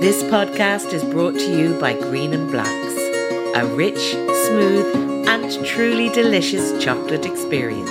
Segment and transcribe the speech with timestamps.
[0.00, 2.94] This podcast is brought to you by Green and Blacks,
[3.56, 3.98] a rich,
[4.46, 7.90] smooth, and truly delicious chocolate experience.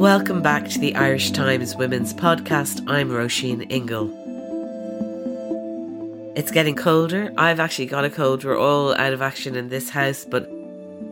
[0.00, 2.82] Welcome back to the Irish Times Women's Podcast.
[2.88, 4.10] I'm Roisin Ingle.
[6.34, 7.32] It's getting colder.
[7.38, 8.42] I've actually got a cold.
[8.42, 10.50] We're all out of action in this house, but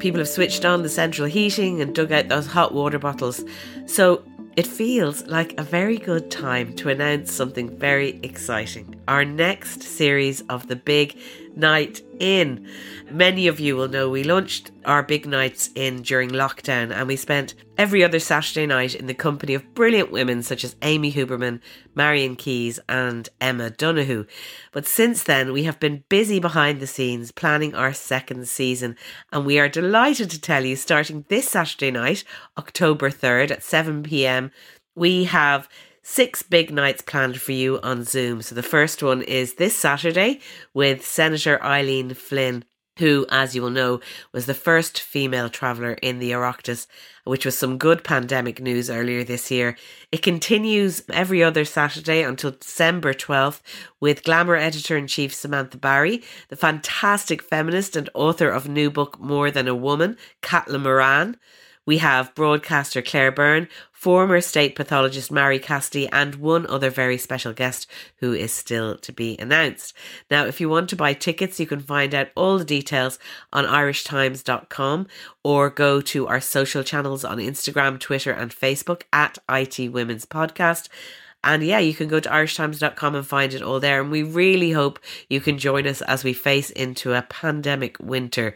[0.00, 3.44] people have switched on the central heating and dug out those hot water bottles.
[3.86, 4.25] So
[4.56, 9.00] it feels like a very good time to announce something very exciting.
[9.11, 11.19] Our next series of the Big
[11.56, 12.69] Night In.
[13.11, 17.16] Many of you will know we launched our Big Nights In during lockdown and we
[17.16, 21.58] spent every other Saturday night in the company of brilliant women such as Amy Huberman,
[21.92, 24.27] Marion Keyes, and Emma Donoghue.
[24.70, 28.97] But since then, we have been busy behind the scenes planning our second season,
[29.33, 32.22] and we are delighted to tell you starting this Saturday night,
[32.56, 34.53] October 3rd at 7 pm,
[34.94, 35.69] we have
[36.03, 38.43] six big nights planned for you on Zoom.
[38.43, 40.41] So the first one is this Saturday
[40.75, 42.65] with Senator Eileen Flynn
[43.01, 43.98] who, as you will know,
[44.33, 46.87] was the first female traveller in the Oireachtas,
[47.25, 49.77] which was some good pandemic news earlier this year.
[50.12, 53.61] It continues every other Saturday until December 12th
[54.01, 59.19] with Glamour editor in chief Samantha Barry, the fantastic feminist and author of new book
[59.19, 61.37] More Than a Woman, Caitlin Moran.
[61.91, 67.53] We have broadcaster Claire Byrne, former state pathologist Marie Cassidy, and one other very special
[67.53, 69.92] guest who is still to be announced.
[70.31, 73.19] Now, if you want to buy tickets, you can find out all the details
[73.53, 75.09] on irishtimes.com
[75.42, 80.88] or go to our social channels on Instagram, Twitter, and Facebook at IT Women's Podcast.
[81.42, 84.00] And yeah, you can go to irishtimes.com and find it all there.
[84.00, 88.54] And we really hope you can join us as we face into a pandemic winter.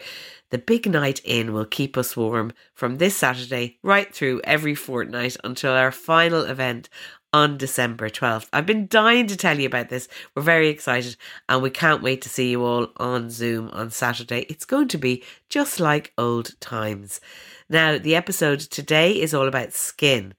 [0.55, 5.37] The big night in will keep us warm from this Saturday right through every fortnight
[5.43, 6.89] until our final event
[7.33, 8.47] on December 12th.
[8.53, 10.07] I've been dying to tell you about this.
[10.33, 11.17] We're very excited
[11.49, 14.43] and we can't wait to see you all on Zoom on Saturday.
[14.43, 17.21] It's going to be just like old times.
[17.69, 20.35] Now, the episode today is all about skin.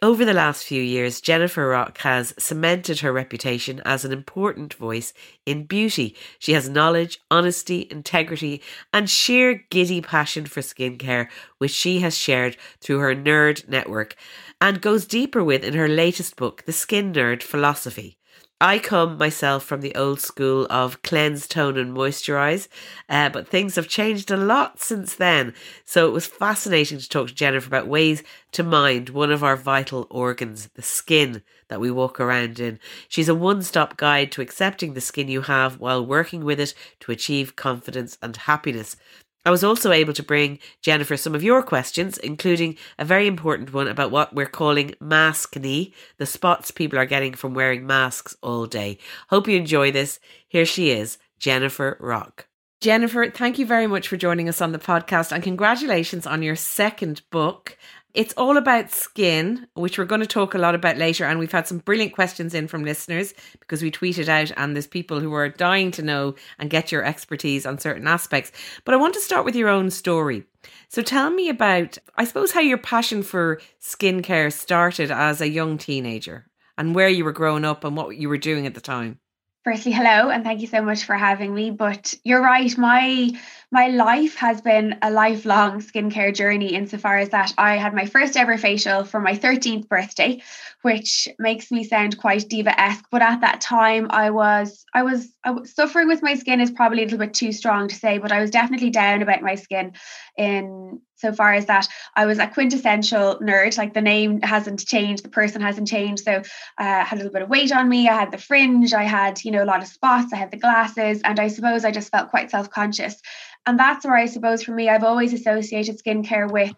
[0.00, 5.12] Over the last few years, Jennifer Rock has cemented her reputation as an important voice
[5.44, 6.14] in beauty.
[6.38, 11.26] She has knowledge, honesty, integrity, and sheer giddy passion for skincare,
[11.58, 14.14] which she has shared through her Nerd network
[14.60, 18.18] and goes deeper with in her latest book, The Skin Nerd Philosophy.
[18.60, 22.66] I come myself from the old school of cleanse, tone, and moisturize,
[23.08, 25.54] uh, but things have changed a lot since then.
[25.84, 29.54] So it was fascinating to talk to Jennifer about ways to mind one of our
[29.54, 32.80] vital organs, the skin that we walk around in.
[33.08, 36.74] She's a one stop guide to accepting the skin you have while working with it
[37.00, 38.96] to achieve confidence and happiness.
[39.44, 43.72] I was also able to bring Jennifer some of your questions, including a very important
[43.72, 48.66] one about what we're calling maskne, the spots people are getting from wearing masks all
[48.66, 48.98] day.
[49.30, 50.20] Hope you enjoy this.
[50.48, 52.48] Here she is, Jennifer Rock.
[52.80, 56.54] Jennifer, thank you very much for joining us on the podcast and congratulations on your
[56.54, 57.76] second book.
[58.18, 61.24] It's all about skin, which we're going to talk a lot about later.
[61.24, 64.88] And we've had some brilliant questions in from listeners because we tweeted out, and there's
[64.88, 68.50] people who are dying to know and get your expertise on certain aspects.
[68.84, 70.42] But I want to start with your own story.
[70.88, 75.78] So tell me about, I suppose, how your passion for skincare started as a young
[75.78, 79.20] teenager and where you were growing up and what you were doing at the time.
[79.62, 81.70] Firstly, hello, and thank you so much for having me.
[81.70, 83.30] But you're right, my
[83.70, 88.36] my life has been a lifelong skincare journey insofar as that I had my first
[88.36, 90.42] ever facial for my 13th birthday,
[90.82, 93.04] which makes me sound quite diva-esque.
[93.10, 96.70] But at that time, I was I was I was suffering with my skin is
[96.70, 99.54] probably a little bit too strong to say, but I was definitely down about my
[99.54, 99.92] skin
[100.38, 103.76] in so far as that I was a quintessential nerd.
[103.76, 106.24] Like the name hasn't changed, the person hasn't changed.
[106.24, 106.42] So uh,
[106.78, 108.08] I had a little bit of weight on me.
[108.08, 108.94] I had the fringe.
[108.94, 110.32] I had you know a lot of spots.
[110.32, 113.20] I had the glasses, and I suppose I just felt quite self conscious.
[113.66, 116.74] And that's where I suppose for me, I've always associated skincare with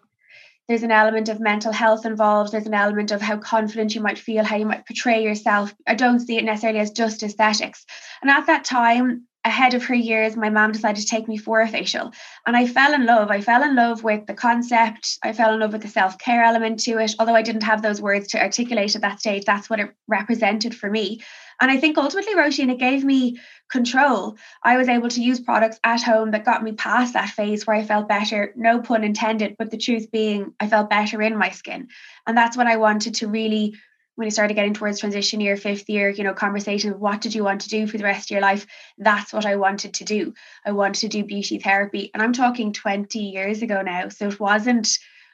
[0.67, 2.51] there's an element of mental health involved.
[2.51, 5.75] There's an element of how confident you might feel, how you might portray yourself.
[5.85, 7.85] I don't see it necessarily as just aesthetics.
[8.21, 11.61] And at that time, ahead of her years, my mom decided to take me for
[11.61, 12.11] a facial.
[12.45, 13.31] And I fell in love.
[13.31, 15.17] I fell in love with the concept.
[15.23, 17.15] I fell in love with the self care element to it.
[17.17, 20.75] Although I didn't have those words to articulate at that stage, that's what it represented
[20.75, 21.21] for me.
[21.59, 23.39] And I think ultimately, Roisin, it gave me
[23.69, 24.37] control.
[24.63, 27.75] I was able to use products at home that got me past that phase where
[27.75, 31.51] I felt better, no pun intended, but the truth being, I felt better in my
[31.51, 31.87] skin.
[32.25, 33.75] And that's what I wanted to really
[34.21, 37.33] when you started getting towards transition year, fifth year, you know, conversation of what did
[37.33, 38.67] you want to do for the rest of your life?
[38.99, 40.35] That's what I wanted to do.
[40.63, 42.11] I wanted to do beauty therapy.
[42.13, 44.09] And I'm talking 20 years ago now.
[44.09, 44.87] So it wasn't,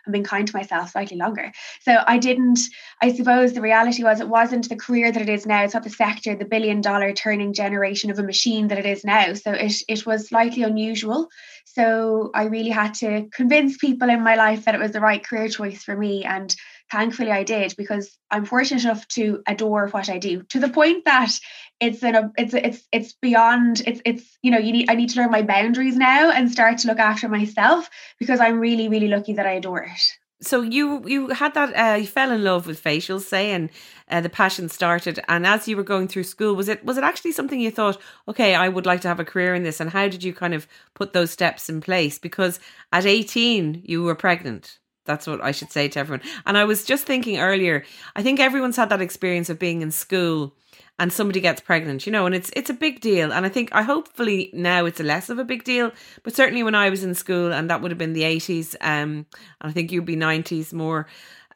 [0.06, 1.52] I'm being kind to myself slightly longer.
[1.82, 2.60] So I didn't,
[3.02, 5.66] I suppose the reality was it wasn't the career that it is now.
[5.66, 9.04] It's not the sector, the billion dollar turning generation of a machine that it is
[9.04, 9.34] now.
[9.34, 11.28] So it, it was slightly unusual.
[11.66, 15.22] So I really had to convince people in my life that it was the right
[15.22, 16.24] career choice for me.
[16.24, 16.56] And
[16.92, 21.06] thankfully I did because I'm fortunate enough to adore what I do to the point
[21.06, 21.32] that
[21.80, 25.20] it's an it's it's it's beyond it's it's you know you need I need to
[25.20, 27.90] learn my boundaries now and start to look after myself
[28.20, 30.18] because I'm really really lucky that I adore it.
[30.40, 33.72] So you you had that uh, you fell in love with facials, say, and
[34.08, 35.20] uh, the passion started.
[35.28, 37.98] And as you were going through school, was it was it actually something you thought,
[38.28, 39.80] okay, I would like to have a career in this?
[39.80, 42.20] And how did you kind of put those steps in place?
[42.20, 42.60] Because
[42.94, 44.78] at eighteen, you were pregnant.
[45.08, 46.22] That's what I should say to everyone.
[46.46, 47.84] And I was just thinking earlier,
[48.16, 50.54] I think everyone's had that experience of being in school
[51.00, 53.32] and somebody gets pregnant, you know, and it's it's a big deal.
[53.32, 55.92] And I think I hopefully now it's less of a big deal,
[56.24, 59.26] but certainly when I was in school and that would have been the 80s um
[59.62, 61.08] and I think you'd be 90s more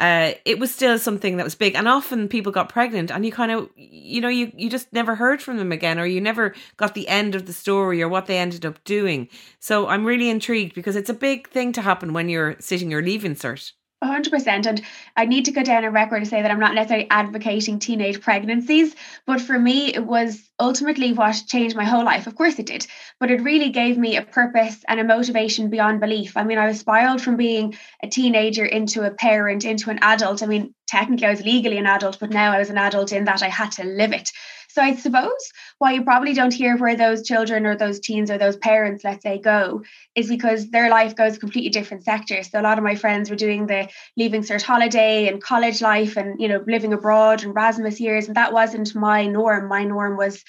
[0.02, 1.76] uh, it was still something that was big.
[1.76, 5.14] And often people got pregnant and you kind of, you know, you, you just never
[5.14, 8.26] heard from them again or you never got the end of the story or what
[8.26, 9.30] they ended up doing.
[9.60, 13.04] So I'm really intrigued because it's a big thing to happen when you're sitting your
[13.04, 13.74] leaving cert.
[14.04, 14.82] 100% and
[15.16, 18.20] i need to go down a record to say that i'm not necessarily advocating teenage
[18.20, 18.96] pregnancies
[19.26, 22.28] but for me it was ultimately what changed my whole life.
[22.28, 22.86] Of course it did
[23.20, 26.38] but it really gave me a purpose and a motivation beyond belief.
[26.38, 30.44] I mean i was spiraled from being a teenager into a parent into an adult.
[30.44, 33.26] I mean technically i was legally an adult but now i was an adult in
[33.26, 34.32] that i had to live it
[34.74, 38.38] so I suppose why you probably don't hear where those children or those teens or
[38.38, 39.84] those parents, let's say, go
[40.16, 42.50] is because their life goes completely different sectors.
[42.50, 46.18] So a lot of my friends were doing the leaving cert holiday and college life
[46.18, 49.68] and you know living abroad and Erasmus years, and that wasn't my norm.
[49.68, 50.44] My norm was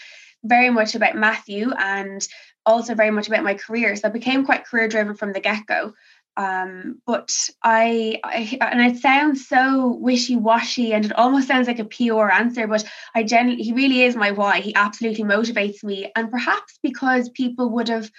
[0.44, 2.26] very much about Matthew and
[2.64, 3.96] also very much about my career.
[3.96, 5.94] So I became quite career driven from the get go
[6.36, 7.30] um but
[7.62, 12.66] I, I and it sounds so wishy-washy and it almost sounds like a pure answer
[12.66, 12.84] but
[13.14, 14.60] i genuinely he really is my why.
[14.60, 16.10] He absolutely motivates me.
[16.16, 18.10] And perhaps because people would have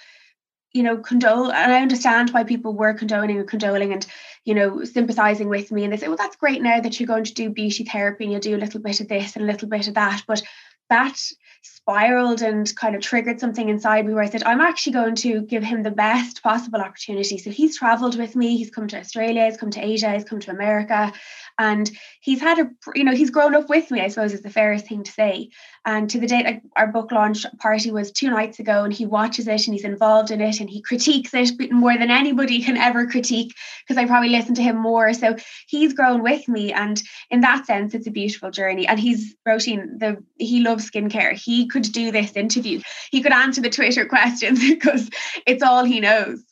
[0.72, 4.06] you know condole and i understand why people were condoning and condoling and
[4.44, 7.24] you know sympathizing with me and they say well that's great now that you're going
[7.24, 9.68] to do beauty therapy and you'll do a little bit of this and a little
[9.68, 10.22] bit of that.
[10.26, 10.42] But
[10.90, 11.16] that
[11.84, 15.42] spiraled and kind of triggered something inside me where I said, I'm actually going to
[15.42, 17.36] give him the best possible opportunity.
[17.36, 20.40] So he's traveled with me, he's come to Australia, he's come to Asia, he's come
[20.40, 21.12] to America,
[21.58, 21.90] and
[22.20, 24.86] he's had a, you know, he's grown up with me, I suppose is the fairest
[24.86, 25.50] thing to say.
[25.84, 29.04] And to the date, like our book launch party was two nights ago, and he
[29.04, 32.78] watches it and he's involved in it and he critiques it more than anybody can
[32.78, 33.54] ever critique
[33.86, 35.12] because I probably listen to him more.
[35.12, 35.36] So
[35.66, 37.00] he's grown with me, and
[37.30, 38.86] in that sense, it's a beautiful journey.
[38.86, 41.32] And he's Roisin the he loves skincare.
[41.32, 42.80] He could do this interview.
[43.10, 45.10] He could answer the Twitter questions because
[45.44, 46.42] it's all he knows.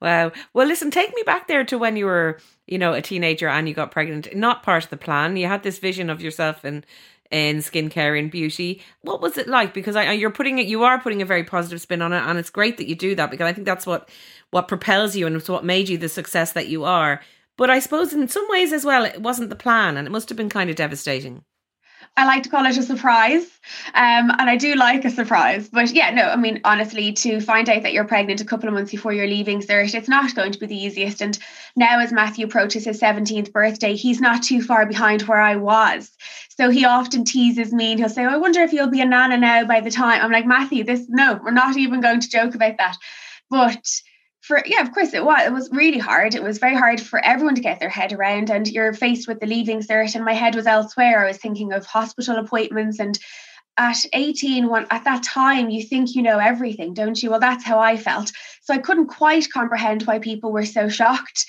[0.00, 0.32] Wow.
[0.52, 3.68] Well, listen, take me back there to when you were, you know, a teenager and
[3.68, 4.34] you got pregnant.
[4.34, 5.36] Not part of the plan.
[5.36, 6.84] You had this vision of yourself in
[7.30, 8.82] in skincare and beauty.
[9.02, 9.72] What was it like?
[9.72, 12.38] Because I, you're putting it, you are putting a very positive spin on it, and
[12.38, 14.08] it's great that you do that because I think that's what
[14.50, 17.22] what propels you and it's what made you the success that you are.
[17.56, 20.28] But I suppose in some ways as well, it wasn't the plan, and it must
[20.28, 21.44] have been kind of devastating.
[22.14, 23.44] I like to call it a surprise.
[23.94, 25.68] Um, and I do like a surprise.
[25.68, 28.74] But yeah, no, I mean, honestly, to find out that you're pregnant a couple of
[28.74, 31.22] months before you're leaving cert, it's not going to be the easiest.
[31.22, 31.38] And
[31.74, 36.10] now, as Matthew approaches his 17th birthday, he's not too far behind where I was.
[36.50, 39.06] So he often teases me and he'll say, oh, I wonder if you'll be a
[39.06, 40.20] nana now by the time.
[40.20, 42.96] I'm like, Matthew, this, no, we're not even going to joke about that.
[43.48, 43.86] But
[44.52, 45.46] for yeah, of course it was.
[45.46, 46.34] It was really hard.
[46.34, 48.50] It was very hard for everyone to get their head around.
[48.50, 51.24] And you're faced with the leaving cert, and my head was elsewhere.
[51.24, 53.18] I was thinking of hospital appointments and
[53.78, 57.64] at 18 when at that time you think you know everything don't you well that's
[57.64, 58.30] how i felt
[58.60, 61.46] so i couldn't quite comprehend why people were so shocked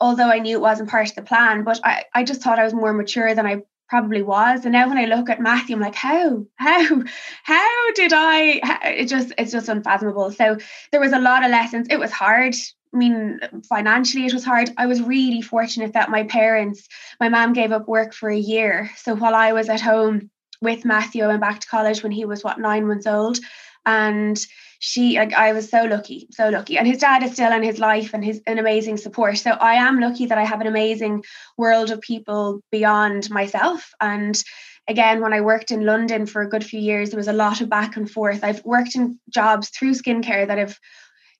[0.00, 2.62] although i knew it wasn't part of the plan but i, I just thought i
[2.62, 4.64] was more mature than i probably was.
[4.64, 7.02] And now when I look at Matthew, I'm like, how, how,
[7.42, 8.60] how did I?
[8.84, 10.30] It just, it's just unfathomable.
[10.32, 10.56] So
[10.90, 11.88] there was a lot of lessons.
[11.90, 12.54] It was hard.
[12.92, 14.70] I mean, financially, it was hard.
[14.76, 16.88] I was really fortunate that my parents,
[17.20, 18.90] my mom gave up work for a year.
[18.96, 20.30] So while I was at home
[20.62, 23.38] with Matthew and back to college when he was, what, nine months old,
[23.84, 24.38] and
[24.84, 26.76] she like I was so lucky, so lucky.
[26.76, 29.38] And his dad is still in his life and his an amazing support.
[29.38, 31.24] So I am lucky that I have an amazing
[31.56, 33.94] world of people beyond myself.
[33.98, 34.40] And
[34.86, 37.62] again, when I worked in London for a good few years, there was a lot
[37.62, 38.44] of back and forth.
[38.44, 40.78] I've worked in jobs through skincare that have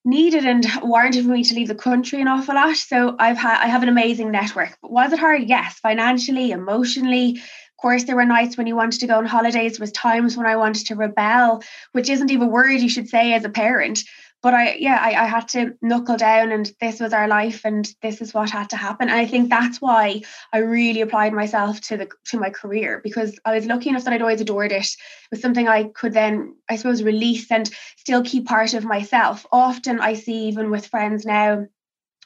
[0.07, 2.77] needed and warranted me to leave the country an awful lot.
[2.77, 4.79] So I've had I have an amazing network.
[4.81, 5.43] But was it hard?
[5.43, 7.43] Yes, financially, emotionally,
[7.77, 9.81] course, there were nights when you wanted to go on holidays.
[9.81, 11.63] Was times when I wanted to rebel,
[11.93, 14.03] which isn't even a word you should say as a parent.
[14.43, 17.91] But I, yeah, I, I had to knuckle down, and this was our life, and
[18.03, 19.09] this is what had to happen.
[19.09, 20.21] And I think that's why
[20.53, 24.13] I really applied myself to the to my career because I was lucky enough that
[24.13, 24.85] I'd always adored it.
[24.85, 24.97] It
[25.31, 29.47] was something I could then, I suppose, release and still keep part of myself.
[29.51, 31.67] Often, I see even with friends now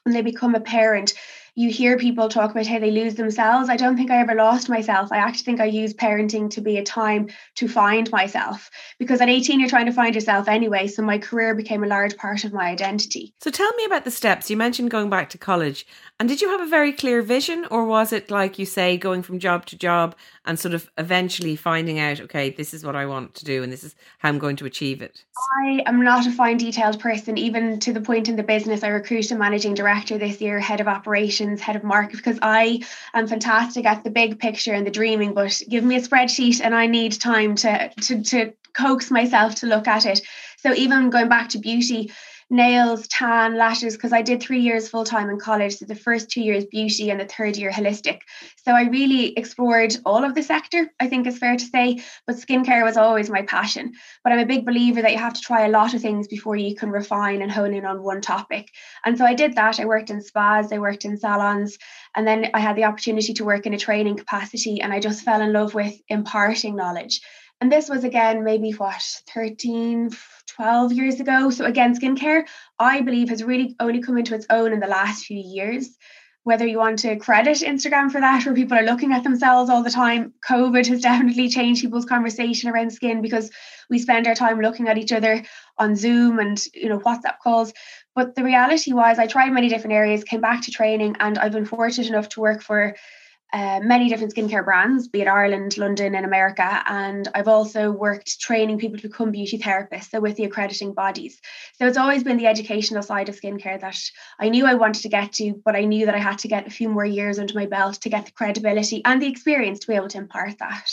[0.02, 1.14] when they become a parent
[1.58, 3.68] you hear people talk about how they lose themselves.
[3.68, 5.10] I don't think I ever lost myself.
[5.10, 9.28] I actually think I use parenting to be a time to find myself because at
[9.28, 10.86] 18, you're trying to find yourself anyway.
[10.86, 13.34] So my career became a large part of my identity.
[13.40, 14.48] So tell me about the steps.
[14.48, 15.84] You mentioned going back to college.
[16.20, 19.24] And did you have a very clear vision, or was it like you say, going
[19.24, 20.14] from job to job
[20.48, 23.70] and sort of eventually finding out, okay, this is what I want to do and
[23.70, 25.22] this is how I'm going to achieve it?
[25.62, 28.82] I am not a fine detailed person, even to the point in the business.
[28.82, 32.82] I recruited a managing director this year, head of operations, head of market, because I
[33.12, 36.74] am fantastic at the big picture and the dreaming, but give me a spreadsheet and
[36.74, 40.22] I need time to to to coax myself to look at it.
[40.56, 42.10] So even going back to beauty,
[42.50, 45.76] nails, tan, lashes, because I did three years full time in college.
[45.76, 48.20] So the first two years beauty and the third year holistic.
[48.56, 52.02] So I really explored all of the sector, I think is fair to say.
[52.26, 53.92] But skincare was always my passion.
[54.24, 56.56] But I'm a big believer that you have to try a lot of things before
[56.56, 58.70] you can refine and hone in on one topic.
[59.04, 59.78] And so I did that.
[59.78, 61.78] I worked in spas, I worked in salons,
[62.16, 64.80] and then I had the opportunity to work in a training capacity.
[64.80, 67.20] And I just fell in love with imparting knowledge.
[67.60, 69.02] And this was again, maybe what,
[69.34, 70.10] 13,
[70.46, 71.50] 12 years ago.
[71.50, 72.46] So again, skincare,
[72.78, 75.96] I believe, has really only come into its own in the last few years.
[76.44, 79.82] Whether you want to credit Instagram for that, where people are looking at themselves all
[79.82, 83.50] the time, COVID has definitely changed people's conversation around skin because
[83.90, 85.42] we spend our time looking at each other
[85.76, 87.72] on Zoom and you know WhatsApp calls.
[88.14, 91.52] But the reality was, I tried many different areas, came back to training, and I've
[91.52, 92.94] been fortunate enough to work for
[93.52, 96.82] uh, many different skincare brands, be it Ireland, London, and America.
[96.86, 101.40] And I've also worked training people to become beauty therapists, so with the accrediting bodies.
[101.78, 103.98] So it's always been the educational side of skincare that
[104.38, 106.66] I knew I wanted to get to, but I knew that I had to get
[106.66, 109.86] a few more years under my belt to get the credibility and the experience to
[109.86, 110.92] be able to impart that.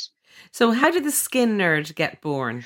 [0.51, 2.65] So, how did the skin nerd get born?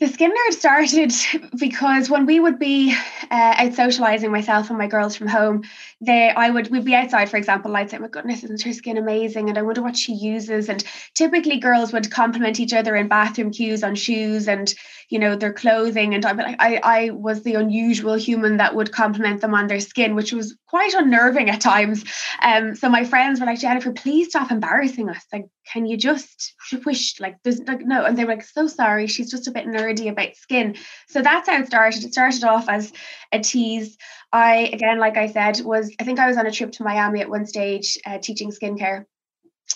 [0.00, 1.12] The skin nerd started
[1.58, 2.92] because when we would be
[3.30, 5.64] uh, out socializing myself and my girls from home,
[6.00, 8.96] they I would we'd be outside, for example, I'd say, "My goodness, isn't her skin
[8.96, 10.70] amazing?" And I wonder what she uses.
[10.70, 10.82] And
[11.14, 14.74] typically, girls would compliment each other in bathroom queues on shoes and
[15.10, 16.14] you know their clothing.
[16.14, 19.80] And be like, I I was the unusual human that would compliment them on their
[19.80, 22.04] skin, which was quite unnerving at times.
[22.42, 25.26] Um, so my friends were like, Jennifer, please stop embarrassing us.
[25.30, 28.04] Like, can you just wish like there's like no?
[28.04, 30.76] And they were like, so sorry, she's just a bit nerdy about skin.
[31.08, 32.04] So that's how it started.
[32.04, 32.92] It started off as
[33.32, 33.96] a tease.
[34.32, 37.20] I, again, like I said, was I think I was on a trip to Miami
[37.20, 39.04] at one stage uh, teaching skincare.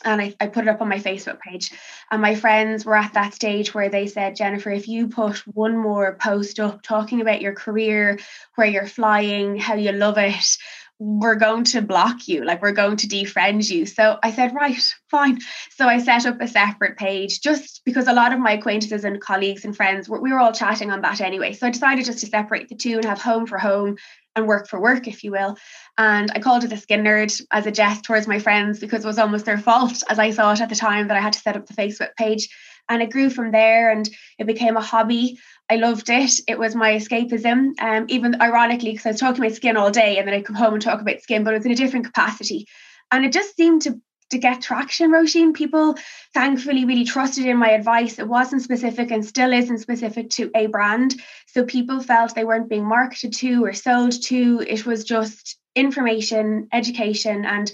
[0.04, 1.70] And I, I put it up on my Facebook page.
[2.10, 5.78] And my friends were at that stage where they said, Jennifer, if you put one
[5.78, 8.18] more post up talking about your career,
[8.56, 10.58] where you're flying, how you love it,
[10.98, 13.84] we're going to block you, like we're going to defriend you.
[13.84, 15.40] So I said, right, fine.
[15.70, 19.20] So I set up a separate page just because a lot of my acquaintances and
[19.20, 21.52] colleagues and friends, we were all chatting on that anyway.
[21.52, 23.96] So I decided just to separate the two and have home for home
[24.36, 25.56] and work for work, if you will.
[25.98, 29.08] And I called it the skin nerd as a jest towards my friends because it
[29.08, 31.56] was almost their fault, as I thought at the time that I had to set
[31.56, 32.48] up the Facebook page.
[32.88, 35.38] And it grew from there and it became a hobby.
[35.70, 36.32] I loved it.
[36.46, 37.72] It was my escapism.
[37.80, 40.56] Um, even ironically, because I was talking about skin all day and then I'd come
[40.56, 42.66] home and talk about skin, but it was in a different capacity.
[43.10, 44.00] And it just seemed to
[44.30, 45.54] to get traction, Roisin.
[45.54, 45.96] People
[46.32, 48.18] thankfully really trusted in my advice.
[48.18, 51.14] It wasn't specific and still isn't specific to a brand.
[51.46, 54.64] So people felt they weren't being marketed to or sold to.
[54.66, 57.70] It was just information, education, and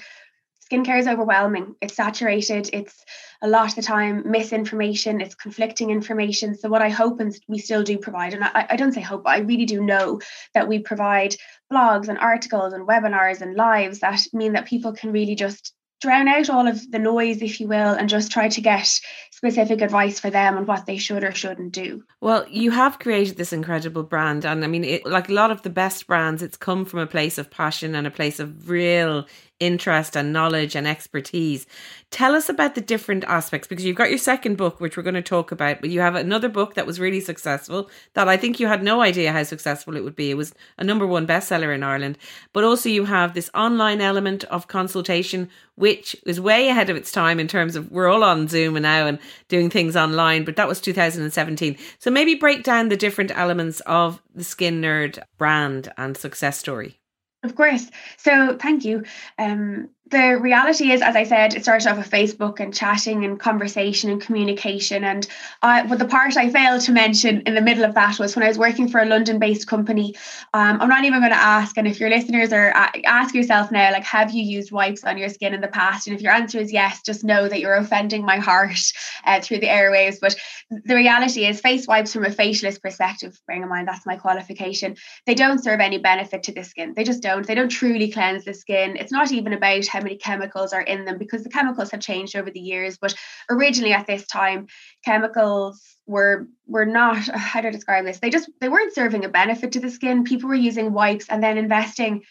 [0.71, 1.75] skincare is overwhelming.
[1.81, 2.71] It's saturated.
[2.73, 3.05] It's
[3.43, 6.57] a lot of the time misinformation, it's conflicting information.
[6.57, 9.25] So, what I hope and we still do provide, and I, I don't say hope,
[9.25, 10.21] but I really do know
[10.55, 11.37] that we provide
[11.73, 16.29] blogs and articles and webinars and lives that mean that people can really just drown
[16.29, 19.01] out all of the noise, if you will, and just try to get
[19.31, 22.03] specific advice for them on what they should or shouldn't do.
[22.21, 25.63] Well, you have created this incredible brand, and I mean, it, like a lot of
[25.63, 29.27] the best brands, it's come from a place of passion and a place of real
[29.61, 31.67] interest and knowledge and expertise.
[32.11, 35.15] Tell us about the different aspects because you've got your second book, which we're going
[35.15, 38.59] to talk about, but you have another book that was really successful that I think
[38.59, 40.31] you had no idea how successful it would be.
[40.31, 42.19] It was a number one bestseller in Ireland.
[42.53, 47.13] But also, you have this online element of consultation, which is way ahead of its
[47.13, 50.69] time in terms of we're all on Zoom now and doing things online, but that
[50.69, 51.77] was 2017.
[51.99, 57.00] So maybe break down the different elements of the Skin Nerd brand and success story.
[57.43, 57.91] Of course.
[58.19, 59.05] So thank you.
[59.39, 63.39] Um, the reality is, as I said, it started off with Facebook and chatting and
[63.39, 65.05] conversation and communication.
[65.05, 65.27] And
[65.63, 68.43] I, but the part I failed to mention in the middle of that was when
[68.43, 70.15] I was working for a London-based company.
[70.53, 71.79] Um, I'm not even going to ask.
[71.79, 72.73] And if your listeners are,
[73.05, 76.07] ask yourself now, like, have you used wipes on your skin in the past?
[76.07, 78.81] And if your answer is yes, just know that you're offending my heart
[79.25, 80.17] uh, through the airwaves.
[80.21, 80.35] But
[80.71, 84.97] the reality is, face wipes from a facialist perspective, bearing in mind that's my qualification,
[85.27, 86.95] they don't serve any benefit to the skin.
[86.95, 87.47] They just don't.
[87.47, 88.97] They don't truly cleanse the skin.
[88.97, 92.01] It's not even about how how many chemicals are in them because the chemicals have
[92.01, 92.97] changed over the years.
[92.99, 93.15] But
[93.51, 94.67] originally at this time,
[95.05, 98.19] chemicals were were not how to describe this.
[98.19, 100.25] They just they weren't serving a benefit to the skin.
[100.25, 102.23] People were using wipes and then investing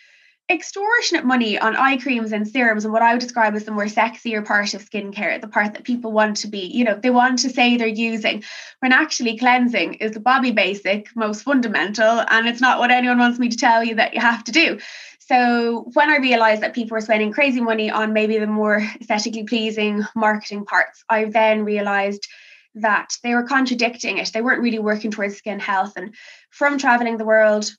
[0.51, 3.85] extortionate money on eye creams and serums and what I would describe as the more
[3.85, 7.39] sexier part of skincare, the part that people want to be, you know, they want
[7.39, 8.43] to say they're using,
[8.79, 13.37] when actually cleansing is the bobby basic, most fundamental, and it's not what anyone wants
[13.37, 14.79] me to tell you that you have to do.
[15.29, 19.43] So when I realized that people were spending crazy money on maybe the more aesthetically
[19.43, 22.27] pleasing marketing parts, I then realized
[22.73, 24.31] that they were contradicting it.
[24.33, 25.93] They weren't really working towards skin health.
[25.97, 26.15] And
[26.49, 27.69] from traveling the world,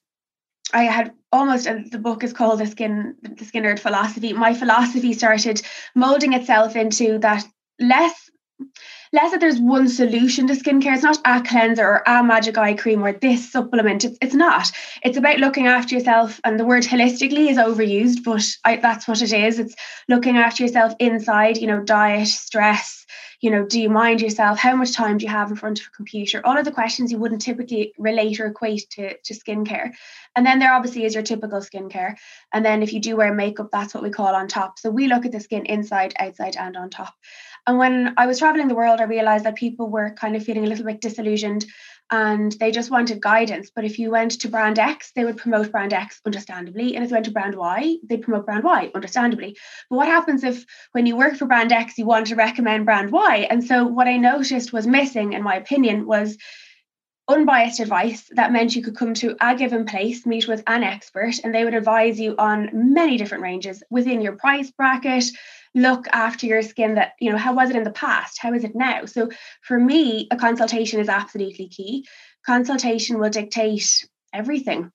[0.72, 4.32] I had almost the book is called the skin the skin nerd philosophy.
[4.32, 5.60] My philosophy started
[5.96, 7.44] molding itself into that
[7.80, 8.30] less
[9.12, 10.94] less that there's one solution to skincare.
[10.94, 14.04] It's not a cleanser or a magic eye cream or this supplement.
[14.04, 14.70] It's, it's not.
[15.02, 16.40] It's about looking after yourself.
[16.44, 19.58] And the word holistically is overused, but I, that's what it is.
[19.58, 19.74] It's
[20.08, 23.04] looking after yourself inside, you know, diet, stress,
[23.40, 24.58] you know, do you mind yourself?
[24.58, 26.42] How much time do you have in front of a computer?
[26.44, 29.92] All of the questions you wouldn't typically relate or equate to, to skincare.
[30.36, 32.16] And then there obviously is your typical skincare.
[32.52, 34.78] And then if you do wear makeup, that's what we call on top.
[34.78, 37.14] So we look at the skin inside, outside, and on top.
[37.66, 40.64] And when I was traveling the world, I realized that people were kind of feeling
[40.64, 41.66] a little bit disillusioned
[42.10, 43.70] and they just wanted guidance.
[43.74, 46.96] But if you went to brand X, they would promote brand X understandably.
[46.96, 49.56] And if you went to brand Y, they'd promote brand Y understandably.
[49.88, 53.12] But what happens if when you work for brand X, you want to recommend brand
[53.12, 53.46] Y?
[53.48, 56.36] And so what I noticed was missing, in my opinion, was
[57.32, 61.34] unbiased advice that meant you could come to a given place, meet with an expert,
[61.42, 65.24] and they would advise you on many different ranges within your price bracket,
[65.74, 68.38] look after your skin that you know how was it in the past?
[68.40, 69.04] How is it now?
[69.04, 69.30] So
[69.62, 72.06] for me a consultation is absolutely key.
[72.44, 74.90] Consultation will dictate everything.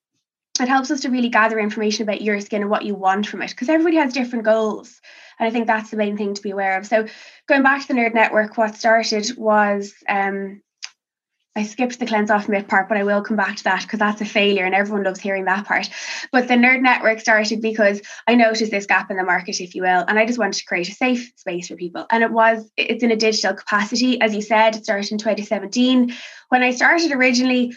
[0.59, 3.41] It helps us to really gather information about your skin and what you want from
[3.41, 5.01] it because everybody has different goals
[5.37, 6.85] and i think that's the main thing to be aware of.
[6.85, 7.07] So
[7.47, 10.61] going back to the nerd network what started was um,
[11.57, 13.99] I skipped the cleanse off mitt part, but I will come back to that because
[13.99, 15.89] that's a failure and everyone loves hearing that part.
[16.31, 19.83] But the Nerd Network started because I noticed this gap in the market, if you
[19.83, 22.05] will, and I just wanted to create a safe space for people.
[22.11, 24.19] And it was, it's in a digital capacity.
[24.19, 26.13] As you said, it started in 2017.
[26.49, 27.73] When I started originally,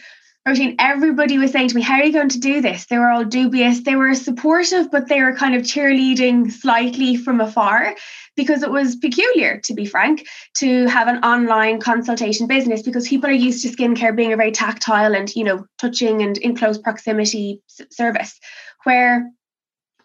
[0.46, 2.86] Roisin, everybody was saying to me, How are you going to do this?
[2.86, 3.82] They were all dubious.
[3.82, 7.94] They were supportive, but they were kind of cheerleading slightly from afar
[8.38, 13.28] because it was peculiar, to be frank, to have an online consultation business because people
[13.28, 16.78] are used to skincare being a very tactile and, you know, touching and in close
[16.78, 18.38] proximity service.
[18.84, 19.28] Where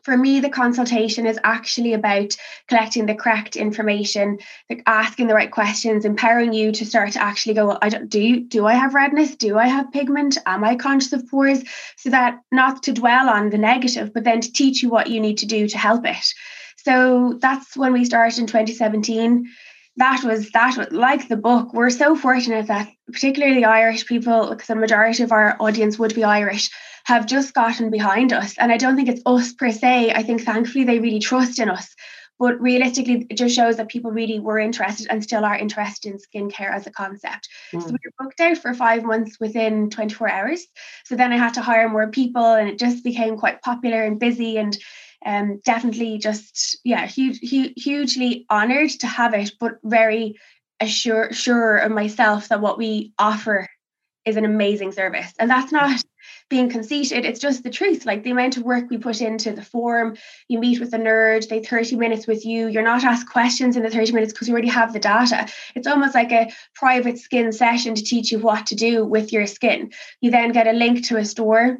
[0.03, 2.35] for me, the consultation is actually about
[2.67, 4.39] collecting the correct information,
[4.85, 8.41] asking the right questions, empowering you to start to actually go, well, I don't, do
[8.41, 9.35] do I have redness?
[9.35, 10.37] Do I have pigment?
[10.45, 11.63] Am I conscious of pores?
[11.97, 15.21] So that not to dwell on the negative, but then to teach you what you
[15.21, 16.33] need to do to help it.
[16.83, 19.49] So that's when we started in 2017.
[19.97, 21.73] That was that was like the book.
[21.73, 26.23] We're so fortunate that particularly Irish people, because the majority of our audience would be
[26.23, 26.71] Irish,
[27.05, 28.55] have just gotten behind us.
[28.57, 30.11] And I don't think it's us per se.
[30.11, 31.93] I think thankfully they really trust in us.
[32.39, 36.17] But realistically, it just shows that people really were interested and still are interested in
[36.17, 37.47] skincare as a concept.
[37.71, 37.81] Mm.
[37.83, 40.65] So we were booked out for five months within 24 hours.
[41.05, 44.19] So then I had to hire more people and it just became quite popular and
[44.19, 44.57] busy.
[44.57, 44.75] And
[45.25, 50.35] um, definitely just yeah huge, huge, hugely honored to have it but very
[50.79, 53.67] assure, sure of myself that what we offer
[54.25, 55.33] is an amazing service.
[55.37, 56.01] And that's not
[56.49, 58.05] being conceited it's just the truth.
[58.05, 60.15] Like the amount of work we put into the form
[60.47, 63.83] you meet with a nerd they 30 minutes with you you're not asked questions in
[63.83, 65.47] the 30 minutes because you already have the data.
[65.75, 69.47] It's almost like a private skin session to teach you what to do with your
[69.47, 69.91] skin.
[70.21, 71.79] You then get a link to a store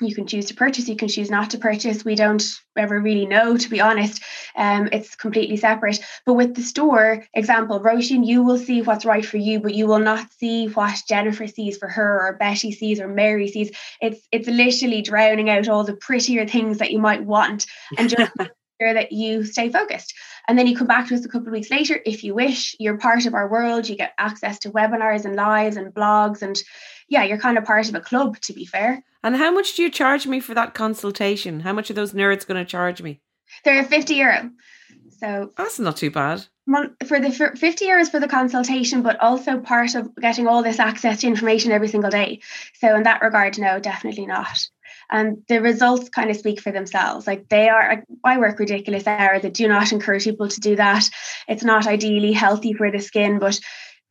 [0.00, 2.04] you can choose to purchase you can choose not to purchase.
[2.04, 2.42] We don't
[2.76, 4.22] ever really know to be honest.
[4.56, 6.00] Um, it's completely separate.
[6.26, 9.86] But with the store example Roisin you will see what's right for you but you
[9.86, 13.70] will not see what Jennifer sees for her or Betty sees or Mary sees.
[14.00, 17.66] It's it's literally drowning out all the prettier things that you might want
[17.98, 18.32] and just
[18.82, 20.14] sure that you stay focused
[20.48, 22.74] and then you come back to us a couple of weeks later if you wish
[22.78, 26.62] you're part of our world you get access to webinars and lives and blogs and
[27.08, 29.82] yeah you're kind of part of a club to be fair and how much do
[29.82, 31.60] you charge me for that consultation?
[31.60, 33.20] How much are those nerds going to charge me?
[33.64, 34.50] They're 50 euro.
[35.18, 36.44] So that's not too bad.
[37.06, 40.80] For the for 50 euros for the consultation, but also part of getting all this
[40.80, 42.40] access to information every single day.
[42.74, 44.68] So in that regard, no, definitely not.
[45.12, 47.26] And the results kind of speak for themselves.
[47.26, 49.44] Like they are, I work ridiculous hours.
[49.44, 51.08] I do not encourage people to do that.
[51.46, 53.60] It's not ideally healthy for the skin, but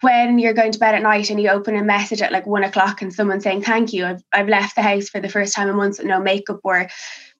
[0.02, 2.64] when you're going to bed at night and you open a message at like one
[2.64, 5.70] o'clock and someone saying thank you I've, I've left the house for the first time
[5.70, 6.90] in months with no makeup or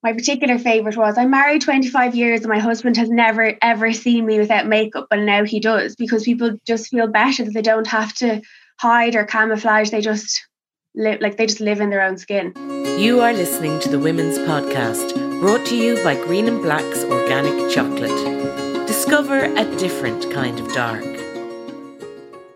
[0.04, 4.26] my particular favorite was I'm married 25 years and my husband has never ever seen
[4.26, 7.88] me without makeup but now he does because people just feel better that they don't
[7.88, 8.42] have to
[8.80, 10.48] hide or camouflage they just
[10.96, 14.38] live like they just live in their own skin you are listening to the women's
[14.38, 20.72] podcast brought to you by green and black's organic chocolate discover a different kind of
[20.72, 21.04] dark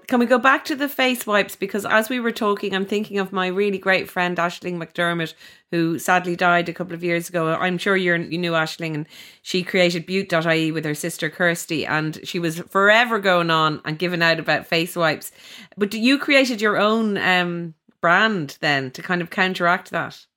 [0.08, 1.56] can we go back to the face wipes?
[1.56, 5.34] Because as we were talking, I'm thinking of my really great friend Aisling McDermott,
[5.72, 7.56] who sadly died a couple of years ago.
[7.56, 9.08] I'm sure you knew Ashling, and
[9.42, 14.22] she created Beaut.ie with her sister Kirsty, and she was forever going on and giving
[14.22, 15.32] out about face wipes.
[15.76, 20.28] But you created your own um, brand then to kind of counteract that.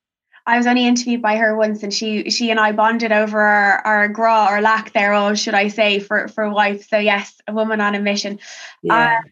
[0.49, 3.81] I was only interviewed by her once, and she she and I bonded over our,
[3.87, 6.89] our gra or lack thereof, should I say, for for wipes.
[6.89, 8.39] So yes, a woman on a mission.
[8.83, 9.21] Yeah.
[9.21, 9.29] Uh,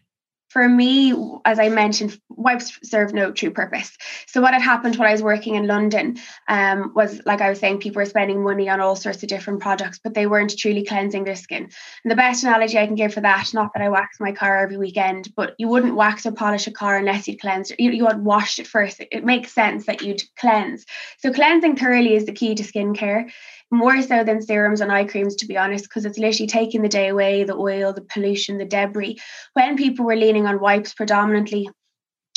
[0.49, 3.97] for me, as I mentioned, wipes serve no true purpose.
[4.27, 7.59] So what had happened when I was working in London um, was, like I was
[7.59, 10.85] saying, people were spending money on all sorts of different products, but they weren't truly
[10.85, 11.69] cleansing their skin.
[12.03, 14.57] And the best analogy I can give for that, not that I wax my car
[14.57, 17.79] every weekend, but you wouldn't wax or polish a car unless you'd cleansed it.
[17.79, 19.01] You, you had washed it first.
[19.01, 20.85] It, it makes sense that you'd cleanse.
[21.17, 23.31] So cleansing thoroughly is the key to skincare
[23.71, 26.89] more so than serums and eye creams, to be honest, because it's literally taking the
[26.89, 29.17] day away, the oil, the pollution, the debris.
[29.53, 31.69] When people were leaning on wipes predominantly,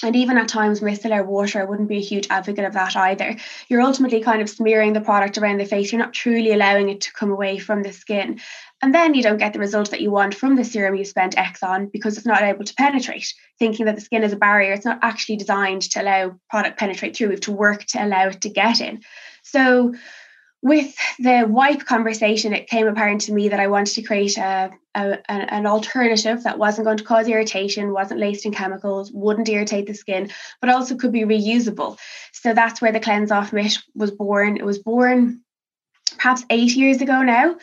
[0.03, 3.37] and even at times micellar water, I wouldn't be a huge advocate of that either.
[3.69, 5.93] You're ultimately kind of smearing the product around the face.
[5.93, 8.40] You're not truly allowing it to come away from the skin.
[8.83, 11.37] And then you don't get the result that you want from the serum you spent
[11.37, 13.35] X on because it's not able to penetrate.
[13.59, 17.14] Thinking that the skin is a barrier, it's not actually designed to allow product penetrate
[17.14, 17.29] through.
[17.29, 19.03] We have to work to allow it to get in.
[19.43, 19.95] So
[20.62, 24.70] with the wipe conversation, it came apparent to me that I wanted to create a,
[24.94, 29.87] a, an alternative that wasn't going to cause irritation, wasn't laced in chemicals, wouldn't irritate
[29.87, 31.99] the skin, but also could be reusable.
[32.33, 34.59] So that's where the Cleanse Off Mitt was born.
[34.59, 35.40] It was born
[36.16, 37.57] perhaps eight years ago now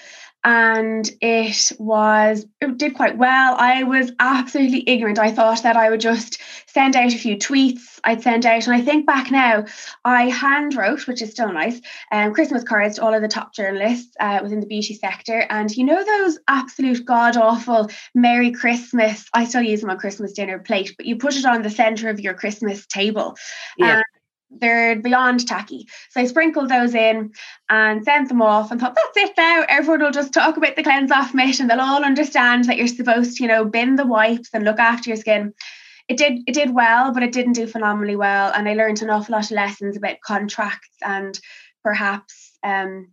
[0.47, 3.55] and it was it did quite well.
[3.57, 5.19] I was absolutely ignorant.
[5.19, 8.65] I thought that i would just send out a few tweets i'd send out.
[8.65, 9.65] And i think back now
[10.05, 11.81] i hand wrote which is still nice
[12.13, 15.45] um, christmas cards to all of the top journalists uh, within the beauty sector.
[15.49, 19.27] And you know those absolute god awful merry christmas?
[19.33, 22.09] I still use them on christmas dinner plate but you put it on the center
[22.09, 23.35] of your christmas table.
[23.77, 24.01] Yeah
[24.49, 25.87] they're beyond tacky.
[26.11, 27.31] So I sprinkled those in
[27.69, 29.65] and sent them off and thought, that's it now.
[29.67, 32.87] Everyone will just talk about the cleanse off mitt and they'll all understand that you're
[32.87, 35.53] supposed to, you know, bin the wipes and look after your skin.
[36.07, 38.51] It did it did well, but it didn't do phenomenally well.
[38.53, 41.37] And I learned an awful lot of lessons about contracts and
[41.83, 43.09] perhaps um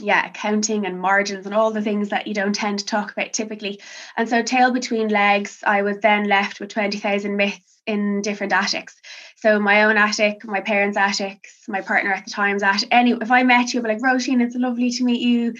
[0.00, 3.32] yeah, accounting and margins and all the things that you don't tend to talk about
[3.32, 3.80] typically.
[4.16, 8.96] And so tail between legs, I was then left with 20,000 mitts in different attics.
[9.36, 12.88] So my own attic, my parents' attics, my partner at the time's attic.
[12.90, 15.54] Any if I met you, I'd be like, Roisin, it's lovely to meet you.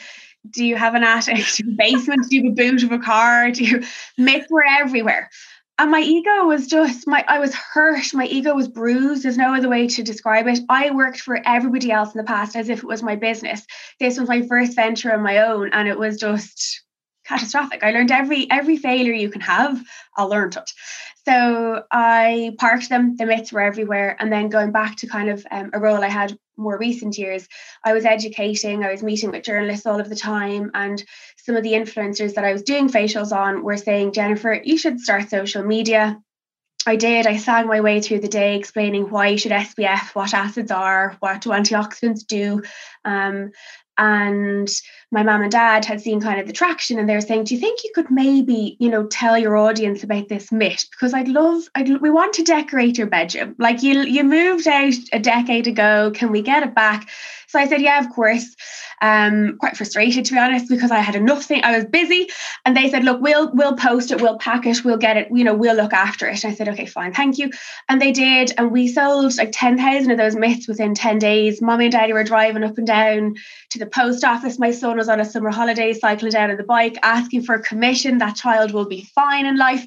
[0.50, 1.44] Do you have an attic?
[1.56, 2.28] Do you basement?
[2.28, 3.50] Do you have a boot of a car?
[3.50, 3.82] Do you
[4.18, 5.30] mitts were everywhere.
[5.76, 8.14] And my ego was just my I was hurt.
[8.14, 9.24] My ego was bruised.
[9.24, 10.60] There's no other way to describe it.
[10.68, 13.66] I worked for everybody else in the past as if it was my business.
[13.98, 16.83] This was my first venture on my own, and it was just
[17.26, 17.82] catastrophic.
[17.82, 19.82] I learned every every failure you can have,
[20.16, 20.70] I learned it.
[21.26, 24.14] So I parked them, the mitts were everywhere.
[24.20, 27.48] And then going back to kind of um, a role I had more recent years,
[27.82, 30.70] I was educating, I was meeting with journalists all of the time.
[30.74, 31.02] And
[31.38, 35.00] some of the influencers that I was doing facials on were saying, Jennifer, you should
[35.00, 36.20] start social media.
[36.86, 37.26] I did.
[37.26, 41.16] I sang my way through the day explaining why you should SPF, what acids are,
[41.20, 42.62] what do antioxidants do.
[43.06, 43.52] Um,
[43.96, 44.68] and
[45.14, 47.54] my mom and dad had seen kind of the traction and they were saying do
[47.54, 51.28] you think you could maybe you know tell your audience about this mitt because i'd
[51.28, 53.54] love I'd, we want to decorate your bedroom.
[53.58, 56.12] Like you you moved out a decade ago.
[56.14, 57.08] Can we get it back?
[57.48, 58.54] So I said, yeah, of course.
[59.04, 61.62] Um, quite frustrated to be honest, because I had enough thing.
[61.62, 62.30] I was busy,
[62.64, 65.28] and they said, look, we'll we'll post it, we'll pack it, we'll get it.
[65.30, 66.42] You know, we'll look after it.
[66.42, 67.50] And I said, okay, fine, thank you.
[67.88, 71.60] And they did, and we sold like ten thousand of those mitts within ten days.
[71.60, 73.34] Mommy and Daddy were driving up and down
[73.72, 74.58] to the post office.
[74.58, 77.62] My son was on a summer holiday, cycling down on the bike, asking for a
[77.62, 78.18] commission.
[78.18, 79.84] That child will be fine in life,